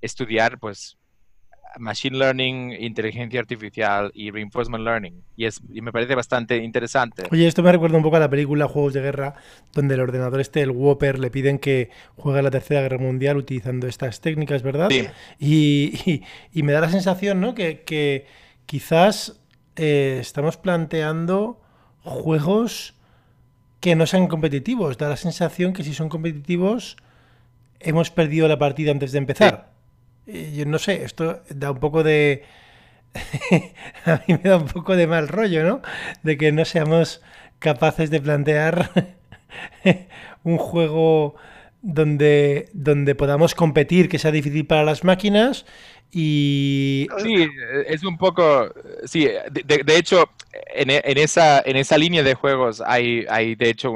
estudiar, 0.02 0.60
pues, 0.60 0.98
machine 1.78 2.18
learning, 2.18 2.72
inteligencia 2.80 3.40
artificial 3.40 4.10
y 4.14 4.32
reinforcement 4.32 4.84
learning. 4.84 5.24
Y, 5.36 5.46
es, 5.46 5.62
y 5.74 5.82
me 5.82 5.92
parece 5.92 6.16
bastante 6.16 6.58
interesante. 6.58 7.24
Oye, 7.32 7.48
esto 7.48 7.64
me 7.64 7.72
recuerda 7.72 7.98
un 7.98 8.04
poco 8.04 8.16
a 8.16 8.20
la 8.20 8.30
película 8.30 8.68
Juegos 8.68 8.94
de 8.94 9.02
Guerra, 9.02 9.36
donde 9.74 9.96
el 9.96 10.02
ordenador 10.02 10.40
este, 10.40 10.62
el 10.62 10.72
Whopper, 10.72 11.20
le 11.20 11.30
piden 11.30 11.60
que 11.60 11.90
juegue 12.16 12.42
la 12.42 12.52
Tercera 12.52 12.82
Guerra 12.82 12.98
Mundial 12.98 13.38
utilizando 13.38 13.88
estas 13.88 14.22
técnicas, 14.22 14.64
¿verdad? 14.64 14.90
Sí. 14.90 15.06
Y, 15.38 16.24
y, 16.54 16.64
me 16.64 16.72
da 16.72 16.80
la 16.80 16.90
sensación, 16.90 17.42
¿no? 17.42 17.54
Que, 17.56 17.82
que 17.82 18.26
quizás 18.66 19.42
eh, 19.76 20.18
estamos 20.22 20.56
planteando 20.58 21.62
juegos 22.06 22.94
que 23.82 23.96
no 23.96 24.06
sean 24.08 24.28
competitivos. 24.28 24.98
Da 24.98 25.10
la 25.10 25.18
sensación 25.18 25.74
que 25.74 25.84
si 25.84 25.94
son 25.94 26.10
competitivos 26.10 26.98
hemos 27.80 28.10
perdido 28.10 28.48
la 28.48 28.58
partida 28.58 28.92
antes 28.92 29.12
de 29.12 29.18
empezar. 29.18 29.70
Yo 30.26 30.66
no 30.66 30.80
sé, 30.80 31.04
esto 31.04 31.42
da 31.50 31.72
un 31.72 31.80
poco 31.80 32.04
de... 32.04 32.44
a 34.06 34.22
mí 34.28 34.40
me 34.42 34.50
da 34.50 34.58
un 34.58 34.68
poco 34.68 34.96
de 34.96 35.08
mal 35.08 35.28
rollo, 35.28 35.64
¿no? 35.64 35.82
De 36.24 36.38
que 36.38 36.52
no 36.52 36.66
seamos 36.66 37.22
capaces 37.60 38.10
de 38.10 38.22
plantear 38.22 38.92
un 40.44 40.58
juego 40.58 41.36
donde, 41.88 42.70
donde 42.74 43.14
podamos 43.14 43.54
competir, 43.54 44.10
que 44.10 44.18
sea 44.18 44.32
difícil 44.32 44.66
para 44.66 44.84
las 44.84 45.04
máquinas 45.04 45.68
y... 46.10 47.08
Sí, 47.20 47.48
es 47.86 48.04
un 48.04 48.18
poco, 48.18 48.74
sí, 49.06 49.30
de, 49.52 49.96
hecho, 49.96 50.32
en, 50.74 50.90
en, 50.90 51.18
esa, 51.20 51.62
en 51.64 51.76
esa 51.76 51.98
línea 52.00 52.24
de 52.24 52.34
juegos 52.34 52.82
hay, 52.82 53.26
hay 53.30 53.54
de 53.54 53.70
hecho, 53.70 53.92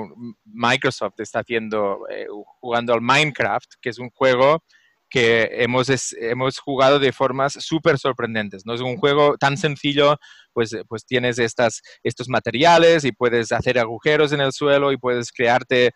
Microsoft 0.45 1.19
está 1.19 1.39
haciendo, 1.39 2.05
eh, 2.11 2.27
jugando 2.59 2.93
al 2.93 3.01
Minecraft, 3.01 3.73
que 3.81 3.89
es 3.89 3.97
un 3.97 4.11
juego 4.11 4.63
que 5.09 5.49
hemos, 5.53 5.89
hemos 6.19 6.59
jugado 6.59 6.99
de 6.99 7.11
formas 7.11 7.53
súper 7.53 7.97
sorprendentes. 7.97 8.65
No 8.65 8.75
es 8.75 8.81
un 8.81 8.97
juego 8.97 9.37
tan 9.37 9.57
sencillo, 9.57 10.17
pues, 10.53 10.75
pues 10.87 11.05
tienes 11.05 11.39
estas, 11.39 11.81
estos 12.03 12.29
materiales 12.29 13.03
y 13.03 13.11
puedes 13.11 13.51
hacer 13.51 13.79
agujeros 13.79 14.31
en 14.31 14.41
el 14.41 14.51
suelo 14.51 14.91
y 14.91 14.97
puedes 14.97 15.31
crearte 15.31 15.91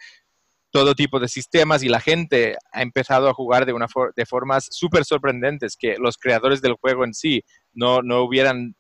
todo 0.74 0.96
tipo 0.96 1.20
de 1.20 1.28
sistemas 1.28 1.84
y 1.84 1.88
la 1.88 2.00
gente 2.00 2.58
ha 2.72 2.82
empezado 2.82 3.30
a 3.30 3.34
jugar 3.36 3.68
de, 3.68 3.74
una 3.74 3.86
de 4.16 4.26
formas 4.26 4.68
súper 4.72 5.06
sorprendentes 5.06 5.78
que 5.78 5.98
los 6.00 6.18
creadores 6.18 6.64
del 6.64 6.74
juego 6.74 7.06
en 7.06 7.14
sí 7.14 7.44
no, 7.74 8.02
no 8.02 8.24
hubieran 8.24 8.74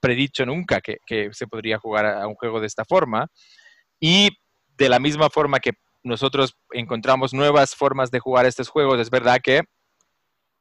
predicho 0.00 0.46
nunca 0.46 0.80
que, 0.80 0.96
que, 1.06 1.28
se 1.32 1.46
podría 1.46 1.78
jugar 1.78 2.06
a 2.06 2.26
un 2.26 2.34
juego 2.34 2.60
de 2.60 2.66
esta 2.66 2.86
forma. 2.86 3.26
Y 4.00 4.30
de 4.78 4.88
la 4.88 4.98
misma 4.98 5.28
forma 5.28 5.60
que 5.60 5.72
nosotros 6.02 6.56
encontramos 6.72 7.34
nuevas 7.34 7.74
formas 7.74 8.10
de 8.10 8.20
jugar 8.20 8.46
estos 8.46 8.70
juegos, 8.70 8.98
es 8.98 9.10
verdad 9.10 9.38
que 9.42 9.64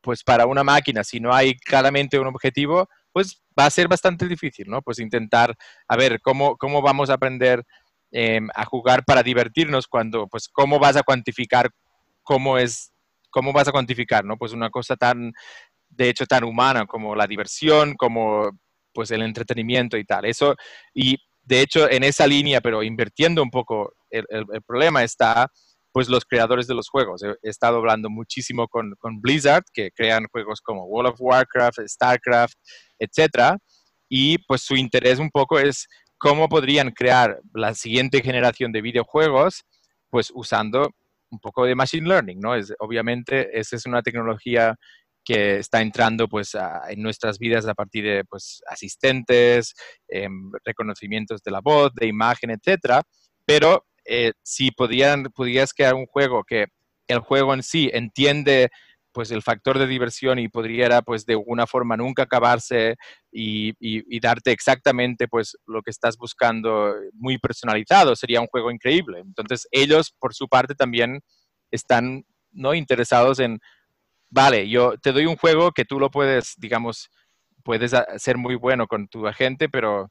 pues 0.01 0.21
para 0.21 0.47
una 0.47 0.65
máquina, 0.65 1.05
si 1.05 1.21
no 1.21 1.33
hay 1.33 1.55
claramente 1.55 2.19
un 2.19 2.27
objetivo, 2.27 2.89
pues 3.13 3.41
va 3.57 3.67
a 3.67 3.69
ser 3.69 3.87
bastante 3.87 4.27
difícil, 4.27 4.67
¿no? 4.67 4.81
Pues 4.81 4.99
intentar, 4.99 5.55
a 5.87 5.95
ver, 5.95 6.19
cómo, 6.21 6.57
cómo 6.57 6.81
vamos 6.81 7.09
a 7.09 7.13
aprender 7.13 7.63
Em, 8.15 8.47
a 8.53 8.63
jugar 8.65 9.03
para 9.05 9.23
divertirnos 9.23 9.87
cuando, 9.87 10.27
pues, 10.27 10.47
¿cómo 10.47 10.77
vas 10.77 10.95
a 10.95 11.01
cuantificar 11.01 11.71
cómo 12.21 12.59
es, 12.59 12.93
cómo 13.31 13.51
vas 13.51 13.67
a 13.67 13.71
cuantificar, 13.71 14.23
¿no? 14.23 14.37
Pues 14.37 14.53
una 14.53 14.69
cosa 14.69 14.95
tan, 14.95 15.33
de 15.89 16.09
hecho, 16.09 16.27
tan 16.27 16.43
humana 16.43 16.85
como 16.85 17.15
la 17.15 17.25
diversión, 17.25 17.95
como, 17.95 18.51
pues, 18.93 19.09
el 19.09 19.23
entretenimiento 19.23 19.97
y 19.97 20.05
tal. 20.05 20.25
Eso, 20.25 20.55
y 20.93 21.17
de 21.41 21.61
hecho, 21.61 21.89
en 21.89 22.03
esa 22.03 22.27
línea, 22.27 22.61
pero 22.61 22.83
invirtiendo 22.83 23.41
un 23.41 23.49
poco, 23.49 23.95
el, 24.11 24.25
problema 24.67 25.03
está, 25.03 25.47
pues, 25.91 26.07
los 26.07 26.23
creadores 26.23 26.67
de 26.67 26.75
los 26.75 26.89
juegos. 26.89 27.23
He, 27.23 27.35
estado 27.49 27.77
hablando 27.77 28.11
muchísimo 28.11 28.67
con, 28.67 28.93
con, 28.99 29.21
Blizzard, 29.21 29.63
que 29.73 29.89
crean 29.89 30.27
juegos 30.31 30.61
como 30.61 30.85
World 30.85 31.13
of 31.13 31.19
Warcraft, 31.19 31.79
StarCraft, 31.87 32.53
etcétera, 32.99 33.57
y 34.07 34.37
pues 34.37 34.61
su 34.61 34.75
interés 34.75 35.17
un 35.17 35.31
poco 35.31 35.57
es 35.57 35.87
cómo 36.23 36.47
podrían 36.47 36.91
crear 36.91 37.41
la 37.53 37.73
siguiente 37.73 38.21
generación 38.21 38.71
de 38.71 38.81
videojuegos, 38.81 39.65
pues 40.09 40.31
usando 40.33 40.89
un 41.29 41.39
poco 41.39 41.65
de 41.65 41.75
machine 41.75 42.07
learning, 42.07 42.39
¿no? 42.39 42.55
Es, 42.55 42.73
obviamente, 42.79 43.59
esa 43.59 43.75
es 43.75 43.85
una 43.85 44.01
tecnología 44.01 44.73
que 45.25 45.57
está 45.57 45.81
entrando 45.81 46.29
pues 46.29 46.55
en 46.87 47.01
nuestras 47.01 47.39
vidas 47.39 47.67
a 47.67 47.73
partir 47.73 48.05
de 48.05 48.23
pues 48.23 48.61
asistentes, 48.67 49.73
em, 50.07 50.49
reconocimientos 50.63 51.43
de 51.43 51.51
la 51.51 51.59
voz, 51.59 51.91
de 51.93 52.07
imagen, 52.07 52.51
etcétera. 52.51 53.01
Pero 53.45 53.85
eh, 54.05 54.31
si 54.43 54.71
podían, 54.71 55.25
pudieras 55.25 55.73
crear 55.73 55.93
un 55.93 56.05
juego 56.05 56.45
que 56.45 56.67
el 57.09 57.19
juego 57.19 57.53
en 57.53 57.63
sí 57.63 57.89
entiende 57.93 58.69
pues 59.13 59.31
el 59.31 59.41
factor 59.41 59.79
de 59.79 59.87
diversión 59.87 60.39
y 60.39 60.49
podría 60.49 61.01
pues 61.01 61.25
de 61.25 61.33
alguna 61.33 61.67
forma 61.67 61.95
nunca 61.95 62.23
acabarse 62.23 62.95
y, 63.31 63.73
darte 64.19 64.51
exactamente 64.51 65.27
pues 65.27 65.57
lo 65.65 65.81
que 65.81 65.91
estás 65.91 66.17
buscando 66.17 66.93
muy 67.13 67.37
personalizado 67.37 68.15
sería 68.15 68.41
un 68.41 68.47
juego 68.47 68.71
increíble 68.71 69.19
entonces 69.19 69.67
ellos 69.71 70.13
por 70.19 70.33
su 70.33 70.47
parte 70.47 70.75
también 70.75 71.19
están 71.71 72.25
no 72.51 72.73
interesados 72.73 73.39
en 73.39 73.59
vale 74.29 74.69
yo 74.69 74.97
te 74.97 75.11
doy 75.11 75.25
un 75.25 75.35
juego 75.35 75.71
que 75.71 75.85
tú 75.85 75.99
lo 75.99 76.09
puedes 76.09 76.55
digamos 76.57 77.09
puedes 77.63 77.91
ser 78.17 78.37
muy 78.37 78.55
bueno 78.55 78.87
con 78.87 79.07
tu 79.07 79.27
agente 79.27 79.69
pero 79.69 80.09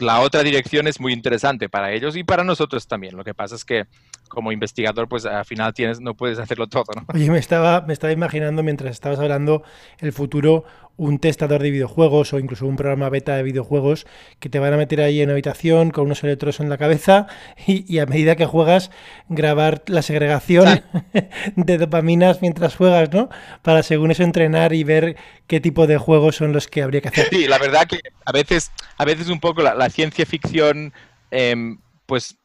la 0.00 0.20
otra 0.20 0.42
dirección 0.42 0.86
es 0.86 0.98
muy 0.98 1.12
interesante 1.12 1.68
para 1.68 1.92
ellos 1.92 2.16
y 2.16 2.24
para 2.24 2.42
nosotros 2.42 2.88
también. 2.88 3.16
Lo 3.16 3.24
que 3.24 3.34
pasa 3.34 3.54
es 3.54 3.64
que 3.64 3.84
como 4.30 4.52
investigador, 4.52 5.08
pues 5.08 5.26
al 5.26 5.44
final 5.44 5.74
tienes, 5.74 6.00
no 6.00 6.14
puedes 6.14 6.38
hacerlo 6.38 6.68
todo, 6.68 6.86
¿no? 6.96 7.04
Oye, 7.12 7.30
me 7.30 7.38
estaba, 7.38 7.82
me 7.82 7.92
estaba 7.92 8.14
imaginando 8.14 8.62
mientras 8.62 8.92
estabas 8.92 9.18
hablando 9.18 9.62
el 9.98 10.12
futuro, 10.14 10.64
un 10.96 11.18
testador 11.18 11.62
de 11.62 11.70
videojuegos 11.70 12.32
o 12.32 12.38
incluso 12.38 12.66
un 12.66 12.76
programa 12.76 13.08
beta 13.08 13.34
de 13.34 13.42
videojuegos 13.42 14.06
que 14.38 14.48
te 14.48 14.58
van 14.58 14.72
a 14.72 14.76
meter 14.76 15.00
ahí 15.00 15.20
en 15.20 15.28
una 15.28 15.32
habitación 15.32 15.90
con 15.90 16.04
unos 16.04 16.22
electrodos 16.22 16.60
en 16.60 16.68
la 16.68 16.78
cabeza 16.78 17.26
y, 17.66 17.98
a 17.98 18.06
medida 18.06 18.36
que 18.36 18.46
juegas 18.46 18.90
grabar 19.28 19.82
la 19.86 20.02
segregación 20.02 20.82
de 21.56 21.78
dopaminas 21.78 22.42
mientras 22.42 22.76
juegas, 22.76 23.10
¿no? 23.12 23.30
Para 23.62 23.82
según 23.82 24.10
eso 24.10 24.22
entrenar 24.22 24.72
y 24.74 24.84
ver 24.84 25.16
qué 25.46 25.58
tipo 25.58 25.86
de 25.86 25.96
juegos 25.98 26.36
son 26.36 26.52
los 26.52 26.68
que 26.68 26.82
habría 26.82 27.00
que 27.00 27.08
hacer. 27.08 27.28
Sí, 27.30 27.46
la 27.48 27.58
verdad 27.58 27.86
que 27.86 28.00
a 28.24 28.32
veces, 28.32 28.70
a 28.96 29.04
veces 29.04 29.28
un 29.28 29.40
poco 29.40 29.62
la, 29.62 29.90
ciencia 29.90 30.24
ficción, 30.26 30.92
em, 31.30 31.78
pues 32.06 32.36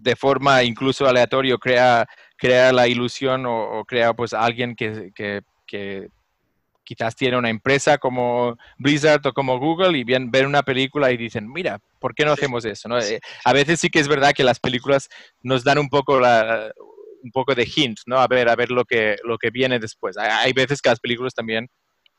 de 0.00 0.16
forma 0.16 0.62
incluso 0.62 1.06
aleatoria 1.06 1.56
crea, 1.56 2.06
crea 2.36 2.72
la 2.72 2.88
ilusión 2.88 3.44
o, 3.46 3.84
crea 3.86 4.12
pues 4.14 4.32
alguien 4.32 4.74
que, 4.74 5.10
que, 5.14 6.08
quizás 6.84 7.16
tiene 7.16 7.38
una 7.38 7.48
empresa 7.48 7.96
como 7.96 8.58
Blizzard 8.76 9.26
o 9.26 9.32
como 9.32 9.58
Google 9.58 9.96
y 9.98 10.04
bien, 10.04 10.30
ven 10.30 10.44
una 10.44 10.62
película 10.62 11.10
y 11.10 11.16
dicen, 11.16 11.50
mira, 11.50 11.78
¿por 11.98 12.14
qué 12.14 12.26
no 12.26 12.32
hacemos 12.32 12.64
eso? 12.66 12.90
¿no? 12.90 12.98
Eh, 12.98 13.20
a 13.42 13.52
veces 13.54 13.80
sí 13.80 13.88
que 13.88 14.00
es 14.00 14.06
verdad 14.06 14.34
que 14.34 14.44
las 14.44 14.60
películas 14.60 15.08
nos 15.42 15.64
dan 15.64 15.78
un 15.78 15.88
poco 15.88 16.20
la, 16.20 16.70
un 17.24 17.30
poco 17.32 17.54
de 17.54 17.68
hint, 17.74 17.98
¿no? 18.06 18.18
A 18.18 18.28
ver, 18.28 18.48
a 18.48 18.54
ver 18.54 18.70
lo 18.70 18.84
que, 18.84 19.16
lo 19.24 19.38
que 19.38 19.50
viene 19.50 19.78
después. 19.78 20.16
Hay, 20.18 20.52
veces 20.52 20.80
que 20.80 20.90
las 20.90 21.00
películas 21.00 21.34
también 21.34 21.68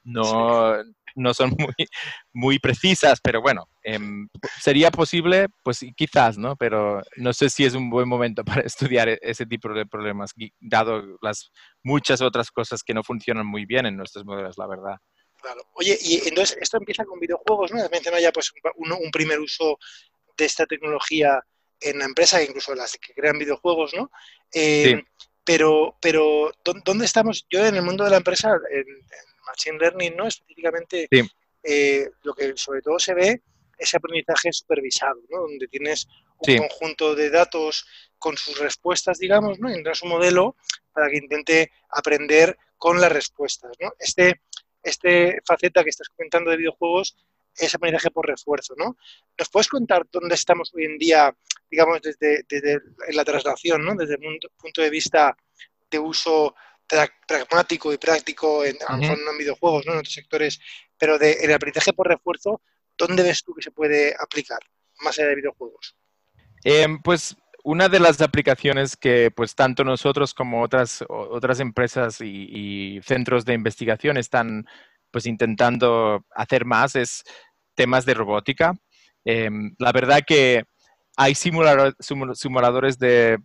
no, 0.06 0.76
no 1.16 1.34
son 1.34 1.50
muy, 1.58 1.88
muy 2.34 2.60
precisas, 2.60 3.20
pero 3.22 3.42
bueno, 3.42 3.68
em, 3.84 4.28
sería 4.62 4.92
posible, 4.92 5.48
pues 5.64 5.80
quizás, 5.96 6.38
¿no? 6.38 6.56
Pero 6.56 7.02
no 7.18 7.34
sé 7.34 7.50
si 7.50 7.66
es 7.66 7.74
un 7.74 7.90
buen 7.90 8.08
momento 8.08 8.44
para 8.46 8.62
estudiar 8.66 9.10
e-, 9.10 9.20
ese 9.22 9.46
tipo 9.46 9.70
de 9.70 9.86
problemas, 9.86 10.32
dado 10.60 11.18
las 11.22 11.52
muchas 11.84 12.22
otras 12.22 12.52
cosas 12.52 12.84
que 12.84 12.94
no 12.94 13.04
funcionan 13.04 13.46
muy 13.46 13.66
bien 13.66 13.86
en 13.86 13.98
nuestros 13.98 14.26
modelos, 14.26 14.58
la 14.58 14.68
verdad. 14.68 14.96
Claro. 15.42 15.62
Oye, 15.74 15.98
y 16.02 16.28
entonces 16.28 16.58
esto 16.60 16.78
empieza 16.78 17.06
con 17.06 17.20
videojuegos, 17.20 17.72
¿no? 17.72 17.82
Has 17.82 17.92
mencionado 17.92 18.22
ya 18.22 18.32
pues 18.32 18.52
un, 18.78 18.92
un 18.92 19.12
primer 19.12 19.40
uso 19.40 19.78
de 20.38 20.46
esta 20.46 20.66
tecnología 20.66 21.42
en 21.82 22.00
la 22.00 22.06
empresa, 22.06 22.42
incluso 22.42 22.74
las 22.74 22.94
que 22.94 23.14
crean 23.14 23.38
videojuegos, 23.38 23.94
¿no? 23.94 24.10
Eh, 24.54 25.04
pero, 25.44 25.96
pero, 26.02 26.52
¿dónde 26.64 27.06
estamos? 27.06 27.46
Yo 27.50 27.66
en 27.66 27.76
el 27.76 27.84
mundo 27.84 28.04
de 28.04 28.10
la 28.10 28.18
empresa, 28.18 28.58
en, 28.72 28.86
Machine 29.46 29.78
Learning, 29.80 30.16
¿no? 30.16 30.28
Específicamente, 30.28 31.08
eh, 31.64 32.10
lo 32.24 32.34
que 32.34 32.54
sobre 32.56 32.82
todo 32.82 33.00
se 33.00 33.14
ve 33.14 33.42
es 33.78 33.94
aprendizaje 33.94 34.52
supervisado, 34.54 35.22
¿no? 35.30 35.42
Donde 35.42 35.68
tienes 35.68 36.08
un 36.40 36.58
conjunto 36.58 37.16
de 37.16 37.30
datos 37.30 37.86
con 38.18 38.38
sus 38.38 38.60
respuestas, 38.60 39.20
digamos, 39.20 39.60
¿no? 39.60 39.70
Y 39.70 39.74
entras 39.74 40.02
un 40.02 40.10
modelo 40.10 40.56
para 40.94 41.10
que 41.10 41.18
intente 41.18 41.72
aprender 41.90 42.58
con 42.78 43.00
las 43.00 43.12
respuestas, 43.12 43.72
¿no? 43.80 43.94
Este, 44.00 44.42
este 44.84 45.40
faceta 45.46 45.84
que 45.84 45.90
estás 45.90 46.10
comentando 46.10 46.52
de 46.52 46.58
videojuegos 46.58 47.18
es 47.58 47.74
aprendizaje 47.74 48.12
por 48.12 48.28
refuerzo, 48.28 48.76
¿no? 48.78 48.98
¿Nos 49.38 49.50
puedes 49.50 49.68
contar 49.68 50.06
dónde 50.12 50.36
estamos 50.36 50.74
hoy 50.74 50.86
en 50.86 50.98
día, 50.98 51.36
digamos, 51.70 52.02
desde, 52.02 52.44
la 53.14 53.24
traslación, 53.24 53.84
¿no? 53.84 53.96
Desde 53.96 54.16
el 54.16 54.40
punto 54.58 54.82
de 54.82 54.90
vista 54.90 55.36
de 55.90 56.00
uso 56.00 56.56
pragmático 57.28 57.94
y 57.94 57.98
práctico 57.98 58.64
en, 58.64 58.78
en 59.02 59.38
videojuegos, 59.38 59.86
¿no? 59.86 59.94
En 59.94 60.00
otros 60.00 60.14
sectores, 60.14 60.60
pero 60.98 61.18
de, 61.18 61.34
el 61.42 61.54
aprendizaje 61.54 61.94
por 61.94 62.08
refuerzo, 62.08 62.62
¿dónde 62.98 63.24
ves 63.24 63.44
tú 63.44 63.54
que 63.54 63.62
se 63.62 63.72
puede 63.72 64.16
aplicar 64.20 64.60
más 65.02 65.18
allá 65.18 65.30
de 65.30 65.36
videojuegos? 65.36 65.96
Em, 66.64 67.02
pues 67.02 67.36
una 67.64 67.90
de 67.90 68.00
las 68.00 68.22
aplicaciones 68.22 68.96
que 68.96 69.32
pues 69.32 69.56
tanto 69.56 69.84
nosotros 69.84 70.34
como 70.34 70.62
otras, 70.62 71.04
otras 71.10 71.60
empresas 71.60 72.22
y, 72.22 72.96
y 72.98 73.02
centros 73.02 73.46
de 73.46 73.54
investigación 73.54 74.18
están 74.18 74.66
pues 75.12 75.26
intentando 75.26 76.26
hacer 76.36 76.66
más 76.66 76.96
es 76.96 77.24
temas 77.74 78.06
de 78.06 78.14
robótica. 78.14 78.74
Em, 79.24 79.74
la 79.80 79.92
verdad 79.92 80.22
que 80.26 80.66
hay 81.18 81.34
simuladores 81.36 83.00
de, 83.00 83.38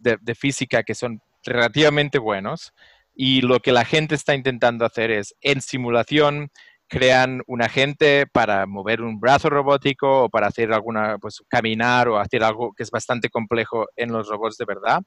de, 0.00 0.34
física 0.34 0.82
que 0.82 0.94
son 0.94 1.20
relativamente 1.44 2.18
buenos 2.18 2.72
y 3.14 3.42
lo 3.42 3.60
que 3.60 3.72
la 3.72 3.84
gente 3.84 4.14
está 4.14 4.34
intentando 4.34 4.84
hacer 4.84 5.10
es 5.10 5.34
en 5.40 5.60
simulación 5.60 6.50
crean 6.88 7.42
un 7.46 7.62
agente 7.62 8.26
para 8.26 8.66
mover 8.66 9.00
un 9.00 9.18
brazo 9.18 9.48
robótico 9.48 10.24
o 10.24 10.28
para 10.28 10.48
hacer 10.48 10.72
alguna, 10.72 11.16
pues 11.18 11.42
caminar 11.48 12.08
o 12.08 12.18
hacer 12.18 12.44
algo 12.44 12.72
que 12.76 12.82
es 12.82 12.90
bastante 12.90 13.30
complejo 13.30 13.86
en 13.96 14.12
los 14.12 14.28
robots 14.28 14.58
de 14.58 14.66
verdad 14.66 15.02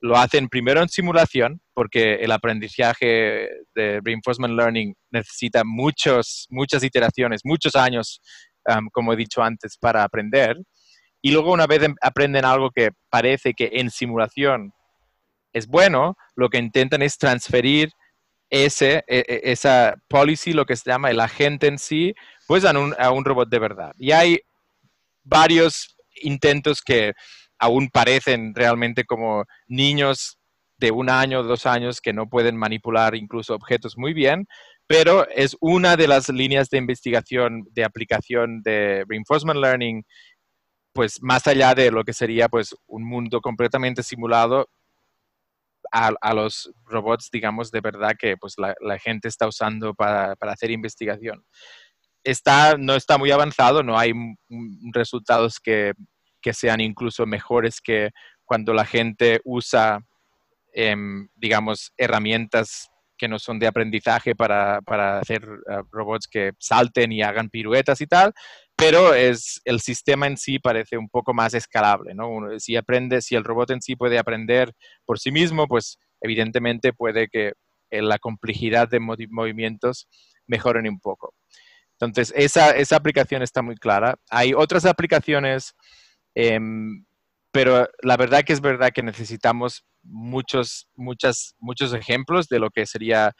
lo 0.00 0.16
hacen 0.16 0.48
primero 0.48 0.82
en 0.82 0.88
simulación, 0.88 1.60
porque 1.74 2.16
el 2.16 2.32
aprendizaje 2.32 3.48
de 3.74 4.00
reinforcement 4.04 4.54
learning 4.54 4.94
necesita 5.10 5.62
muchos, 5.64 6.46
muchas 6.50 6.82
iteraciones, 6.84 7.42
muchos 7.44 7.74
años, 7.74 8.20
como 8.92 9.12
he 9.12 9.16
dicho 9.16 9.42
antes, 9.42 9.76
para 9.78 10.04
aprender. 10.04 10.56
Y 11.22 11.30
luego 11.32 11.52
una 11.52 11.66
vez 11.66 11.82
em, 11.82 11.94
aprenden 12.02 12.44
algo 12.44 12.70
que 12.70 12.90
parece 13.10 13.54
que 13.54 13.70
en 13.74 13.90
simulación 13.90 14.72
es 15.56 15.66
bueno, 15.66 16.18
lo 16.34 16.50
que 16.50 16.58
intentan 16.58 17.00
es 17.00 17.16
transferir 17.16 17.88
ese, 18.50 19.04
e, 19.08 19.24
e, 19.26 19.40
esa 19.52 19.94
policy, 20.06 20.52
lo 20.52 20.66
que 20.66 20.76
se 20.76 20.90
llama 20.90 21.10
el 21.10 21.18
agente 21.18 21.66
en 21.66 21.78
sí, 21.78 22.14
pues 22.46 22.66
a 22.66 22.78
un, 22.78 22.94
a 22.98 23.10
un 23.10 23.24
robot 23.24 23.48
de 23.48 23.58
verdad. 23.58 23.92
Y 23.98 24.12
hay 24.12 24.38
varios 25.24 25.96
intentos 26.20 26.82
que 26.82 27.14
aún 27.58 27.88
parecen 27.88 28.54
realmente 28.54 29.04
como 29.04 29.44
niños 29.66 30.38
de 30.76 30.90
un 30.90 31.08
año 31.08 31.42
dos 31.42 31.64
años 31.64 32.02
que 32.02 32.12
no 32.12 32.28
pueden 32.28 32.54
manipular 32.54 33.14
incluso 33.14 33.54
objetos 33.54 33.96
muy 33.96 34.12
bien, 34.12 34.46
pero 34.86 35.26
es 35.30 35.56
una 35.60 35.96
de 35.96 36.06
las 36.06 36.28
líneas 36.28 36.68
de 36.68 36.76
investigación 36.76 37.64
de 37.72 37.82
aplicación 37.82 38.60
de 38.62 39.06
reinforcement 39.08 39.58
learning, 39.58 40.04
pues 40.92 41.22
más 41.22 41.46
allá 41.46 41.74
de 41.74 41.90
lo 41.90 42.04
que 42.04 42.12
sería 42.12 42.50
pues 42.50 42.76
un 42.86 43.04
mundo 43.04 43.40
completamente 43.40 44.02
simulado 44.02 44.68
a, 45.92 46.34
los 46.34 46.70
robots, 46.84 47.30
digamos, 47.32 47.70
de 47.70 47.80
verdad 47.80 48.12
que 48.18 48.36
pues 48.36 48.54
la, 48.58 48.98
gente 48.98 49.28
está 49.28 49.46
usando 49.46 49.94
para, 49.94 50.34
hacer 50.40 50.70
investigación. 50.70 51.44
Está, 52.24 52.76
no 52.76 52.94
está 52.94 53.18
muy 53.18 53.30
avanzado, 53.30 53.82
no 53.82 53.98
hay 53.98 54.12
resultados 54.92 55.60
que 55.60 55.92
que 56.46 56.54
sean 56.54 56.80
incluso 56.80 57.26
mejores 57.26 57.80
que 57.80 58.10
cuando 58.44 58.72
la 58.72 58.84
gente 58.84 59.40
usa, 59.44 59.98
em, 60.72 61.26
digamos, 61.34 61.92
herramientas 61.96 62.88
que 63.18 63.26
no 63.26 63.40
son 63.40 63.58
de 63.58 63.66
aprendizaje 63.66 64.36
para, 64.36 64.78
hacer 65.18 65.42
eh, 65.42 65.82
robots 65.90 66.28
que 66.28 66.52
salten 66.60 67.10
y 67.10 67.20
hagan 67.20 67.50
piruetas 67.50 68.00
y 68.00 68.06
tal, 68.06 68.32
pero 68.76 69.14
es, 69.14 69.60
el 69.64 69.80
sistema 69.80 70.26
en 70.26 70.36
sí 70.36 70.58
parece 70.58 70.98
un 70.98 71.08
poco 71.08 71.32
más 71.34 71.54
escalable, 71.54 72.14
¿no? 72.14 72.28
si 72.58 72.76
aprende, 72.76 73.22
si 73.22 73.34
el 73.34 73.44
robot 73.44 73.70
en 73.70 73.82
sí 73.82 73.96
puede 73.96 74.18
aprender 74.18 74.72
por 75.04 75.18
sí 75.18 75.32
mismo, 75.32 75.66
pues 75.66 75.98
evidentemente 76.20 76.92
puede 76.92 77.28
que 77.28 77.52
eh, 77.90 78.02
la 78.02 78.18
complejidad 78.18 78.88
de 78.88 79.00
movimientos 79.00 80.08
mejoren 80.46 80.88
un 80.88 81.00
poco. 81.00 81.34
Entonces, 81.98 82.32
esa, 82.36 82.72
esa 82.72 82.96
aplicación 82.96 83.42
está 83.42 83.62
muy 83.62 83.76
clara. 83.76 84.16
Hay 84.28 84.52
otras 84.52 84.84
aplicaciones 84.84 85.74
Em, 86.36 87.06
pero 87.50 87.88
la 88.02 88.18
verdad 88.18 88.44
que 88.44 88.52
es 88.52 88.60
verdad 88.60 88.90
que 88.94 89.02
necesitamos 89.02 89.86
muchos, 90.02 90.88
muchas, 90.94 91.54
muchos 91.58 91.94
ejemplos 91.94 92.48
de 92.48 92.58
lo 92.58 92.70
que 92.70 92.86
sería 92.86 93.32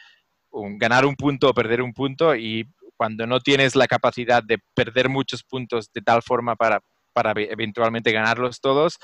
ganar 0.78 1.04
un 1.04 1.16
punto 1.16 1.50
o 1.50 1.54
perder 1.54 1.82
un 1.82 1.92
punto 1.92 2.34
y 2.34 2.66
cuando 2.96 3.26
no 3.26 3.40
tienes 3.40 3.76
la 3.76 3.86
capacidad 3.86 4.42
de 4.42 4.58
perder 4.74 5.08
muchos 5.08 5.42
puntos 5.42 5.90
de 5.92 6.02
tal 6.02 6.22
forma 6.22 6.56
para, 6.56 6.80
para 7.12 7.32
eventualmente 7.36 8.12
ganarlos 8.12 8.60
todos, 8.60 8.98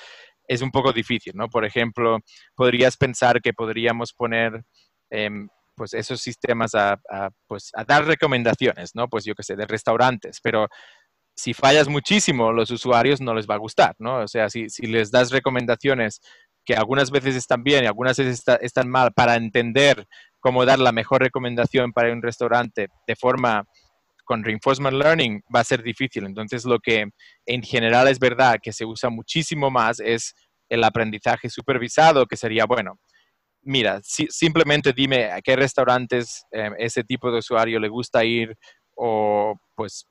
es 0.48 0.62
un 0.62 0.70
poco 0.70 0.92
difícil, 0.92 1.32
¿no? 1.34 1.48
Por 1.48 1.64
ejemplo, 1.64 2.18
podrías 2.54 2.96
pensar 2.96 3.40
que 3.40 3.52
podríamos 3.52 4.12
poner 4.12 4.62
em, 5.10 5.48
pues 5.74 5.94
esos 5.94 6.20
sistemas 6.20 6.74
a, 6.74 6.98
pues, 7.46 7.70
a 7.74 7.84
dar 7.84 8.04
recomendaciones, 8.04 8.92
¿no? 8.94 9.08
Pues 9.08 9.24
yo 9.24 9.34
qué 9.34 9.42
sé, 9.42 9.56
de 9.56 9.66
restaurantes, 9.66 10.40
pero 10.42 10.68
si 11.34 11.54
fallas 11.54 11.88
muchísimo, 11.88 12.52
los 12.52 12.70
usuarios 12.70 13.20
no 13.20 13.34
les 13.34 13.48
va 13.48 13.54
a 13.54 13.58
gustar, 13.58 13.94
¿no? 13.98 14.18
O 14.18 14.28
sea, 14.28 14.50
si, 14.50 14.68
les 14.82 15.10
das 15.10 15.30
recomendaciones 15.30 16.20
que 16.64 16.74
algunas 16.74 17.10
veces 17.10 17.34
están 17.34 17.64
bien 17.64 17.84
y 17.84 17.86
algunas 17.86 18.16
veces 18.18 18.44
están 18.60 18.88
mal 18.88 19.12
para 19.12 19.36
entender 19.36 20.06
cómo 20.40 20.64
dar 20.64 20.78
la 20.78 20.92
mejor 20.92 21.22
recomendación 21.22 21.92
para 21.92 22.12
un 22.12 22.22
restaurante 22.22 22.88
de 23.06 23.16
forma 23.16 23.64
con 24.24 24.44
reinforcement 24.44 24.96
learning 24.96 25.42
va 25.54 25.60
a 25.60 25.64
ser 25.64 25.82
difícil. 25.82 26.26
Entonces, 26.26 26.64
lo 26.64 26.78
que 26.78 27.06
en 27.46 27.62
general 27.62 28.08
es 28.08 28.18
verdad 28.18 28.58
que 28.62 28.72
se 28.72 28.84
usa 28.84 29.10
muchísimo 29.10 29.70
más 29.70 30.00
es 30.00 30.34
el 30.68 30.84
aprendizaje 30.84 31.50
supervisado, 31.50 32.26
que 32.26 32.36
sería, 32.36 32.64
bueno, 32.64 32.98
mira, 33.62 34.00
simplemente 34.02 34.92
dime 34.92 35.30
a 35.30 35.40
qué 35.40 35.56
restaurantes 35.56 36.44
eh, 36.52 36.70
ese 36.78 37.04
tipo 37.04 37.30
de 37.30 37.38
usuario 37.38 37.78
le 37.78 37.88
gusta 37.88 38.24
ir 38.24 38.56
o 38.94 39.54
pues 39.74 40.06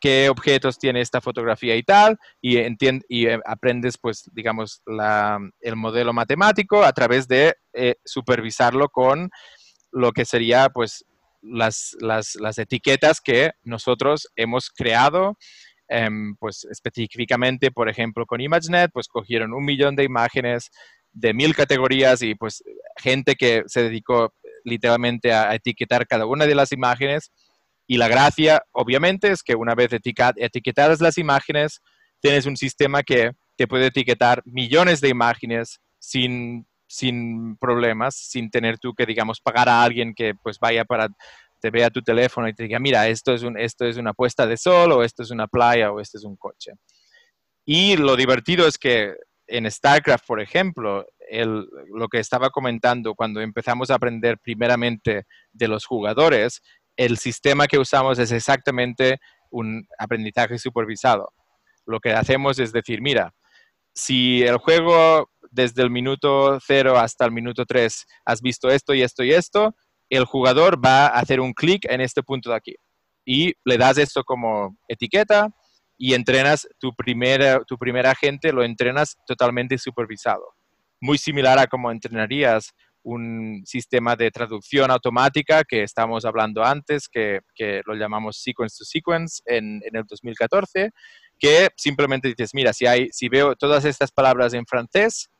qué, 0.00 0.28
objetos 0.28 0.78
tiene 0.78 1.00
esta 1.00 1.20
fotografía 1.20 1.76
y 1.76 1.82
tal, 1.82 2.18
y, 2.40 2.58
y 3.08 3.26
eh, 3.26 3.40
aprendes, 3.44 3.98
pues, 3.98 4.28
digamos, 4.32 4.82
el 5.60 5.76
modelo 5.76 6.12
matemático 6.12 6.82
a 6.82 6.92
través 6.92 7.28
de 7.28 7.54
eh, 7.72 7.94
supervisarlo 8.04 8.88
con 8.88 9.30
lo 9.92 10.12
que 10.12 10.24
sería, 10.24 10.68
pues, 10.70 11.04
las, 11.42 11.96
etiquetas 12.58 13.20
que 13.20 13.52
nosotros 13.62 14.28
hemos 14.36 14.70
creado, 14.70 15.36
em, 15.88 16.34
pues, 16.36 16.66
específicamente, 16.70 17.70
por 17.70 17.88
ejemplo, 17.88 18.26
con 18.26 18.40
ImageNet, 18.40 18.90
pues, 18.92 19.08
cogieron 19.08 19.52
un 19.52 19.64
millón 19.64 19.96
de 19.96 20.04
imágenes 20.04 20.70
de 21.12 21.32
mil 21.34 21.54
categorías 21.54 22.22
y, 22.22 22.34
pues, 22.34 22.62
gente 22.96 23.34
que 23.34 23.62
se 23.66 23.82
dedicó 23.82 24.34
literalmente 24.64 25.32
a 25.32 25.54
etiquetar 25.54 26.06
cada 26.06 26.26
una 26.26 26.46
de 26.46 26.54
las 26.54 26.72
imágenes. 26.72 27.30
Y 27.86 27.98
la 27.98 28.08
gracia, 28.08 28.62
obviamente, 28.72 29.30
es 29.30 29.42
que 29.42 29.54
una 29.54 29.74
vez 29.74 29.90
etiquetadas 29.92 31.00
las 31.00 31.18
imágenes, 31.18 31.80
tienes 32.20 32.46
un 32.46 32.56
sistema 32.56 33.02
que 33.02 33.30
te 33.56 33.68
puede 33.68 33.86
etiquetar 33.86 34.42
millones 34.44 35.00
de 35.00 35.08
imágenes 35.08 35.80
sin, 35.98 36.66
sin 36.86 37.56
problemas, 37.56 38.16
sin 38.16 38.50
tener 38.50 38.78
tú 38.78 38.94
que, 38.94 39.06
digamos, 39.06 39.40
pagar 39.40 39.68
a 39.68 39.82
alguien 39.82 40.14
que 40.14 40.34
pues 40.34 40.58
vaya 40.58 40.84
para, 40.84 41.08
te 41.60 41.70
vea 41.70 41.90
tu 41.90 42.02
teléfono 42.02 42.48
y 42.48 42.54
te 42.54 42.64
diga, 42.64 42.78
mira, 42.78 43.08
esto 43.08 43.34
es, 43.34 43.42
un, 43.42 43.58
esto 43.58 43.86
es 43.86 43.96
una 43.96 44.12
puesta 44.12 44.46
de 44.46 44.56
sol 44.56 44.92
o 44.92 45.02
esto 45.02 45.22
es 45.22 45.30
una 45.30 45.46
playa 45.46 45.90
o 45.90 46.00
este 46.00 46.18
es 46.18 46.24
un 46.24 46.36
coche. 46.36 46.72
Y 47.64 47.96
lo 47.96 48.16
divertido 48.16 48.66
es 48.66 48.78
que 48.78 49.14
en 49.48 49.70
StarCraft, 49.70 50.26
por 50.26 50.40
ejemplo, 50.40 51.06
lo 51.30 52.08
que 52.08 52.18
estaba 52.18 52.50
comentando, 52.50 53.14
cuando 53.14 53.40
empezamos 53.40 53.90
a 53.90 53.96
aprender 53.96 54.38
primeramente 54.38 55.24
de 55.52 55.68
los 55.68 55.84
jugadores, 55.84 56.62
el 56.96 57.18
sistema 57.18 57.66
que 57.66 57.78
usamos 57.78 58.18
es 58.18 58.32
exactamente 58.32 59.18
un 59.50 59.86
aprendizaje 59.98 60.58
supervisado. 60.58 61.32
Lo 61.84 62.00
que 62.00 62.12
hacemos 62.12 62.58
es 62.58 62.72
decir, 62.72 63.00
mira, 63.02 63.32
si 63.94 64.42
el 64.42 64.58
juego 64.58 65.30
desde 65.56 65.82
el 65.82 65.90
minuto 65.90 66.58
0 66.60 66.98
hasta 66.98 67.24
el 67.24 67.32
minuto 67.32 67.64
3 67.64 68.06
has 68.26 68.42
visto 68.42 68.68
esto 68.68 68.94
y 68.94 69.02
esto 69.02 69.24
y 69.24 69.32
esto, 69.32 69.74
el 70.10 70.26
jugador 70.26 70.84
va 70.84 71.06
a 71.06 71.18
hacer 71.18 71.40
un 71.40 71.54
clic 71.54 71.86
en 71.90 72.00
este 72.00 72.22
punto 72.22 72.50
de 72.50 72.56
aquí. 72.56 72.74
Y 73.24 73.54
le 73.64 73.78
das 73.78 73.98
esto 73.98 74.22
como 74.22 74.76
etiqueta 74.86 75.48
y 75.98 76.12
entrenas 76.12 76.68
tu 76.78 76.94
primera, 76.94 77.64
tu 77.66 77.76
primer 77.78 78.06
agente, 78.06 78.52
lo 78.52 78.62
entrenas 78.62 79.16
totalmente 79.26 79.78
supervisado. 79.78 80.44
Muy 81.00 81.18
similar 81.18 81.58
a 81.58 81.66
como 81.66 81.90
entrenarías 81.90 82.72
un 83.02 83.62
sistema 83.64 84.14
de 84.14 84.30
traducción 84.30 84.90
automática 84.90 85.64
que 85.64 85.82
estamos 85.82 86.24
hablando 86.24 86.62
antes, 86.62 87.08
que, 87.08 87.40
lo 87.86 87.94
llamamos 87.94 88.42
sequence 88.42 88.76
to 88.78 88.84
sequence 88.84 89.40
en, 89.46 89.80
en, 89.84 89.96
el 89.96 90.04
2014, 90.04 90.90
que 91.38 91.68
simplemente 91.76 92.28
dices, 92.28 92.50
mira, 92.52 92.72
si, 92.72 92.86
hay, 92.86 93.08
si 93.12 93.28
veo 93.28 93.54
todas 93.54 93.84
estas 93.84 94.10
palabras 94.10 94.54
en 94.54 94.66
francés, 94.66 95.30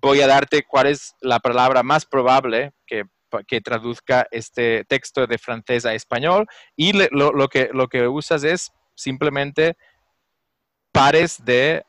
voy 0.00 0.20
a 0.20 0.26
darte 0.26 0.64
cuál 0.66 0.86
es 0.86 1.14
la 1.20 1.40
palabra 1.40 1.82
más 1.82 2.06
probable 2.06 2.72
que, 2.86 3.04
que 3.46 3.60
traduzca 3.60 4.26
este 4.30 4.84
texto 4.84 5.26
de 5.26 5.38
francés 5.38 5.84
a 5.84 5.94
español 5.94 6.46
y 6.76 6.92
lo, 6.92 7.32
lo, 7.32 7.48
que, 7.48 7.70
lo 7.72 7.88
que 7.88 8.08
usas 8.08 8.44
es 8.44 8.72
simplemente 8.94 9.76
pares 10.92 11.44
de 11.44 11.84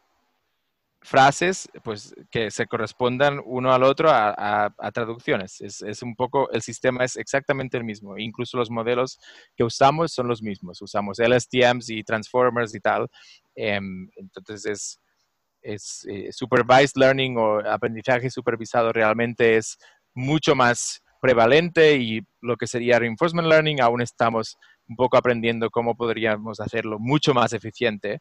frases 1.08 1.70
pues, 1.84 2.14
que 2.30 2.52
se 2.52 2.68
correspondan 2.68 3.42
uno 3.46 3.72
al 3.72 3.84
otro 3.84 4.10
a, 4.12 4.70
traducciones. 4.94 5.62
Es, 5.62 6.04
un 6.04 6.16
poco, 6.16 6.50
el 6.52 6.62
sistema 6.62 7.06
es 7.06 7.16
exactamente 7.16 7.78
el 7.78 7.86
mismo. 7.86 8.18
Incluso 8.18 8.58
los 8.58 8.70
modelos 8.70 9.18
que 9.56 9.64
usamos 9.64 10.12
son 10.12 10.28
los 10.28 10.42
mismos. 10.42 10.82
Usamos 10.82 11.20
LSTMs 11.20 11.90
y 11.90 12.04
transformers 12.04 12.76
y 12.76 12.82
tal. 12.82 13.08
Em, 13.56 14.10
entonces 14.18 14.66
es, 14.66 15.00
es 15.62 16.06
eh, 16.10 16.32
supervised 16.32 16.96
learning 16.96 17.38
o 17.38 17.60
aprendizaje 17.60 18.30
supervisado 18.30 18.92
realmente 18.92 19.58
es 19.58 19.78
mucho 20.14 20.56
más 20.56 21.02
prevalente 21.22 21.98
y 21.98 22.22
lo 22.42 22.56
que 22.58 22.68
sería 22.68 23.00
reinforcement 23.00 23.48
learning 23.48 23.82
aún 23.82 24.02
estamos 24.02 24.58
un 24.88 24.96
poco 24.96 25.18
aprendiendo 25.18 25.70
cómo 25.70 25.96
podríamos 25.96 26.60
hacerlo 26.60 26.98
mucho 27.00 27.34
más 27.34 27.54
eficiente. 27.54 28.20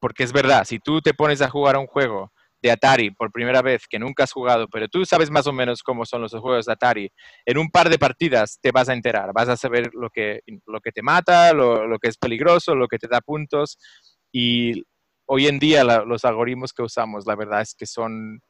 Porque 0.00 0.24
es 0.24 0.32
verdad, 0.32 0.64
si 0.64 0.78
tú 0.78 1.00
te 1.00 1.14
pones 1.14 1.40
a 1.40 1.48
jugar 1.48 1.76
un 1.76 1.86
juego 1.86 2.30
de 2.62 2.70
Atari 2.70 3.10
por 3.10 3.30
primera 3.30 3.60
vez 3.60 3.86
que 3.88 3.98
nunca 3.98 4.24
has 4.24 4.32
jugado, 4.32 4.68
pero 4.68 4.88
tú 4.88 5.04
sabes 5.04 5.30
más 5.30 5.46
o 5.46 5.52
menos 5.52 5.82
cómo 5.82 6.06
son 6.06 6.22
los 6.22 6.32
juegos 6.32 6.66
de 6.66 6.72
Atari, 6.72 7.10
en 7.44 7.58
un 7.58 7.70
par 7.70 7.90
de 7.90 7.98
partidas 7.98 8.58
te 8.60 8.70
vas 8.70 8.88
a 8.88 8.94
enterar, 8.94 9.32
vas 9.34 9.48
a 9.48 9.56
saber 9.56 9.90
lo 9.92 10.08
que, 10.10 10.40
lo 10.66 10.80
que 10.80 10.92
te 10.92 11.02
mata, 11.02 11.52
lo, 11.52 11.86
lo 11.86 11.98
que 11.98 12.08
es 12.08 12.16
peligroso, 12.16 12.74
lo 12.74 12.88
que 12.88 12.98
te 12.98 13.08
da 13.08 13.20
puntos. 13.20 13.78
Y 14.32 14.82
hoy 15.26 15.46
en 15.46 15.58
día 15.58 15.84
los 15.84 16.24
algoritmos 16.24 16.72
que 16.72 16.82
usamos, 16.82 17.26
la 17.26 17.36
verdad 17.36 17.62
es 17.62 17.74
que 17.74 17.86
son 17.86 18.40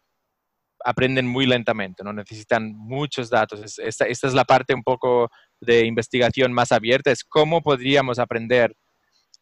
aprenden 0.84 1.26
muy 1.26 1.46
lentamente, 1.46 2.04
no 2.04 2.12
necesitan 2.12 2.74
muchos 2.76 3.30
datos. 3.30 3.78
Esta, 3.78 4.04
esta, 4.04 4.26
es 4.26 4.34
la 4.34 4.44
parte 4.44 4.74
un 4.74 4.82
poco 4.82 5.30
de 5.60 5.86
investigación 5.86 6.52
más 6.52 6.72
abierta, 6.72 7.10
es 7.10 7.24
cómo 7.24 7.62
podríamos 7.62 8.18
aprender 8.18 8.76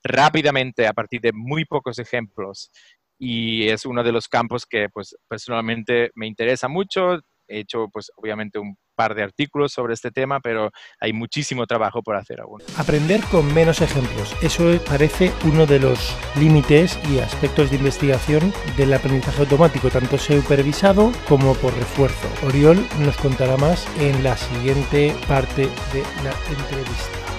rápidamente 0.04 0.86
a 0.86 0.92
partir 0.92 1.20
de 1.20 1.32
muy 1.32 1.64
pocos 1.64 1.98
ejemplos. 1.98 2.70
Y 3.18 3.68
es 3.68 3.84
uno 3.86 4.02
de 4.02 4.12
los 4.12 4.28
campos 4.28 4.66
que 4.66 4.88
pues, 4.88 5.16
personalmente 5.28 6.10
me 6.14 6.26
interesa 6.26 6.68
mucho. 6.68 7.20
He 7.48 7.60
hecho, 7.60 7.88
pues, 7.92 8.10
obviamente 8.16 8.58
un 8.58 8.76
de 9.14 9.22
artículos 9.22 9.72
sobre 9.72 9.94
este 9.94 10.10
tema, 10.10 10.40
pero 10.40 10.70
hay 11.00 11.12
muchísimo 11.12 11.66
trabajo 11.66 12.02
por 12.02 12.16
hacer 12.16 12.40
aún. 12.40 12.62
Aprender 12.76 13.20
con 13.30 13.52
menos 13.52 13.80
ejemplos. 13.80 14.34
Eso 14.42 14.64
parece 14.86 15.32
uno 15.44 15.66
de 15.66 15.80
los 15.80 16.16
límites 16.36 16.98
y 17.10 17.18
aspectos 17.18 17.70
de 17.70 17.76
investigación 17.76 18.52
del 18.76 18.94
aprendizaje 18.94 19.40
automático, 19.40 19.90
tanto 19.90 20.16
supervisado 20.18 21.12
como 21.28 21.54
por 21.54 21.74
refuerzo. 21.74 22.28
Oriol 22.46 22.86
nos 23.00 23.16
contará 23.16 23.56
más 23.56 23.86
en 23.98 24.22
la 24.22 24.36
siguiente 24.36 25.14
parte 25.26 25.62
de 25.92 26.02
la 26.22 26.32
entrevista. 26.48 27.31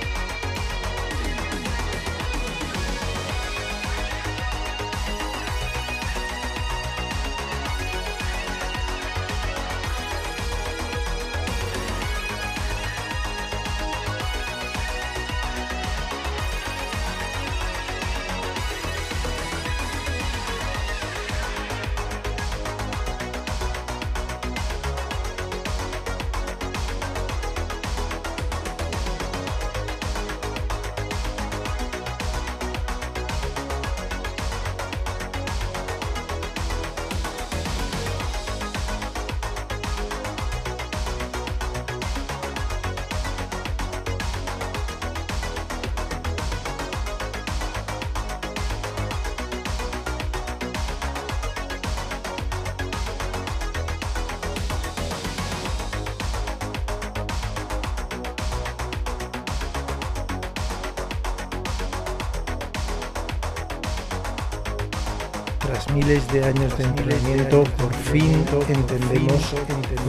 Miles 65.93 66.27
de 66.31 66.43
años 66.43 66.77
de 66.77 66.83
entrenamiento, 66.83 67.63
por 67.77 67.93
fin 67.93 68.43
entendemos 68.67 69.53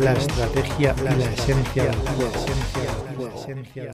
la 0.00 0.12
estrategia 0.12 0.94
y 0.98 1.02
la 1.02 1.30
esencia 1.32 1.90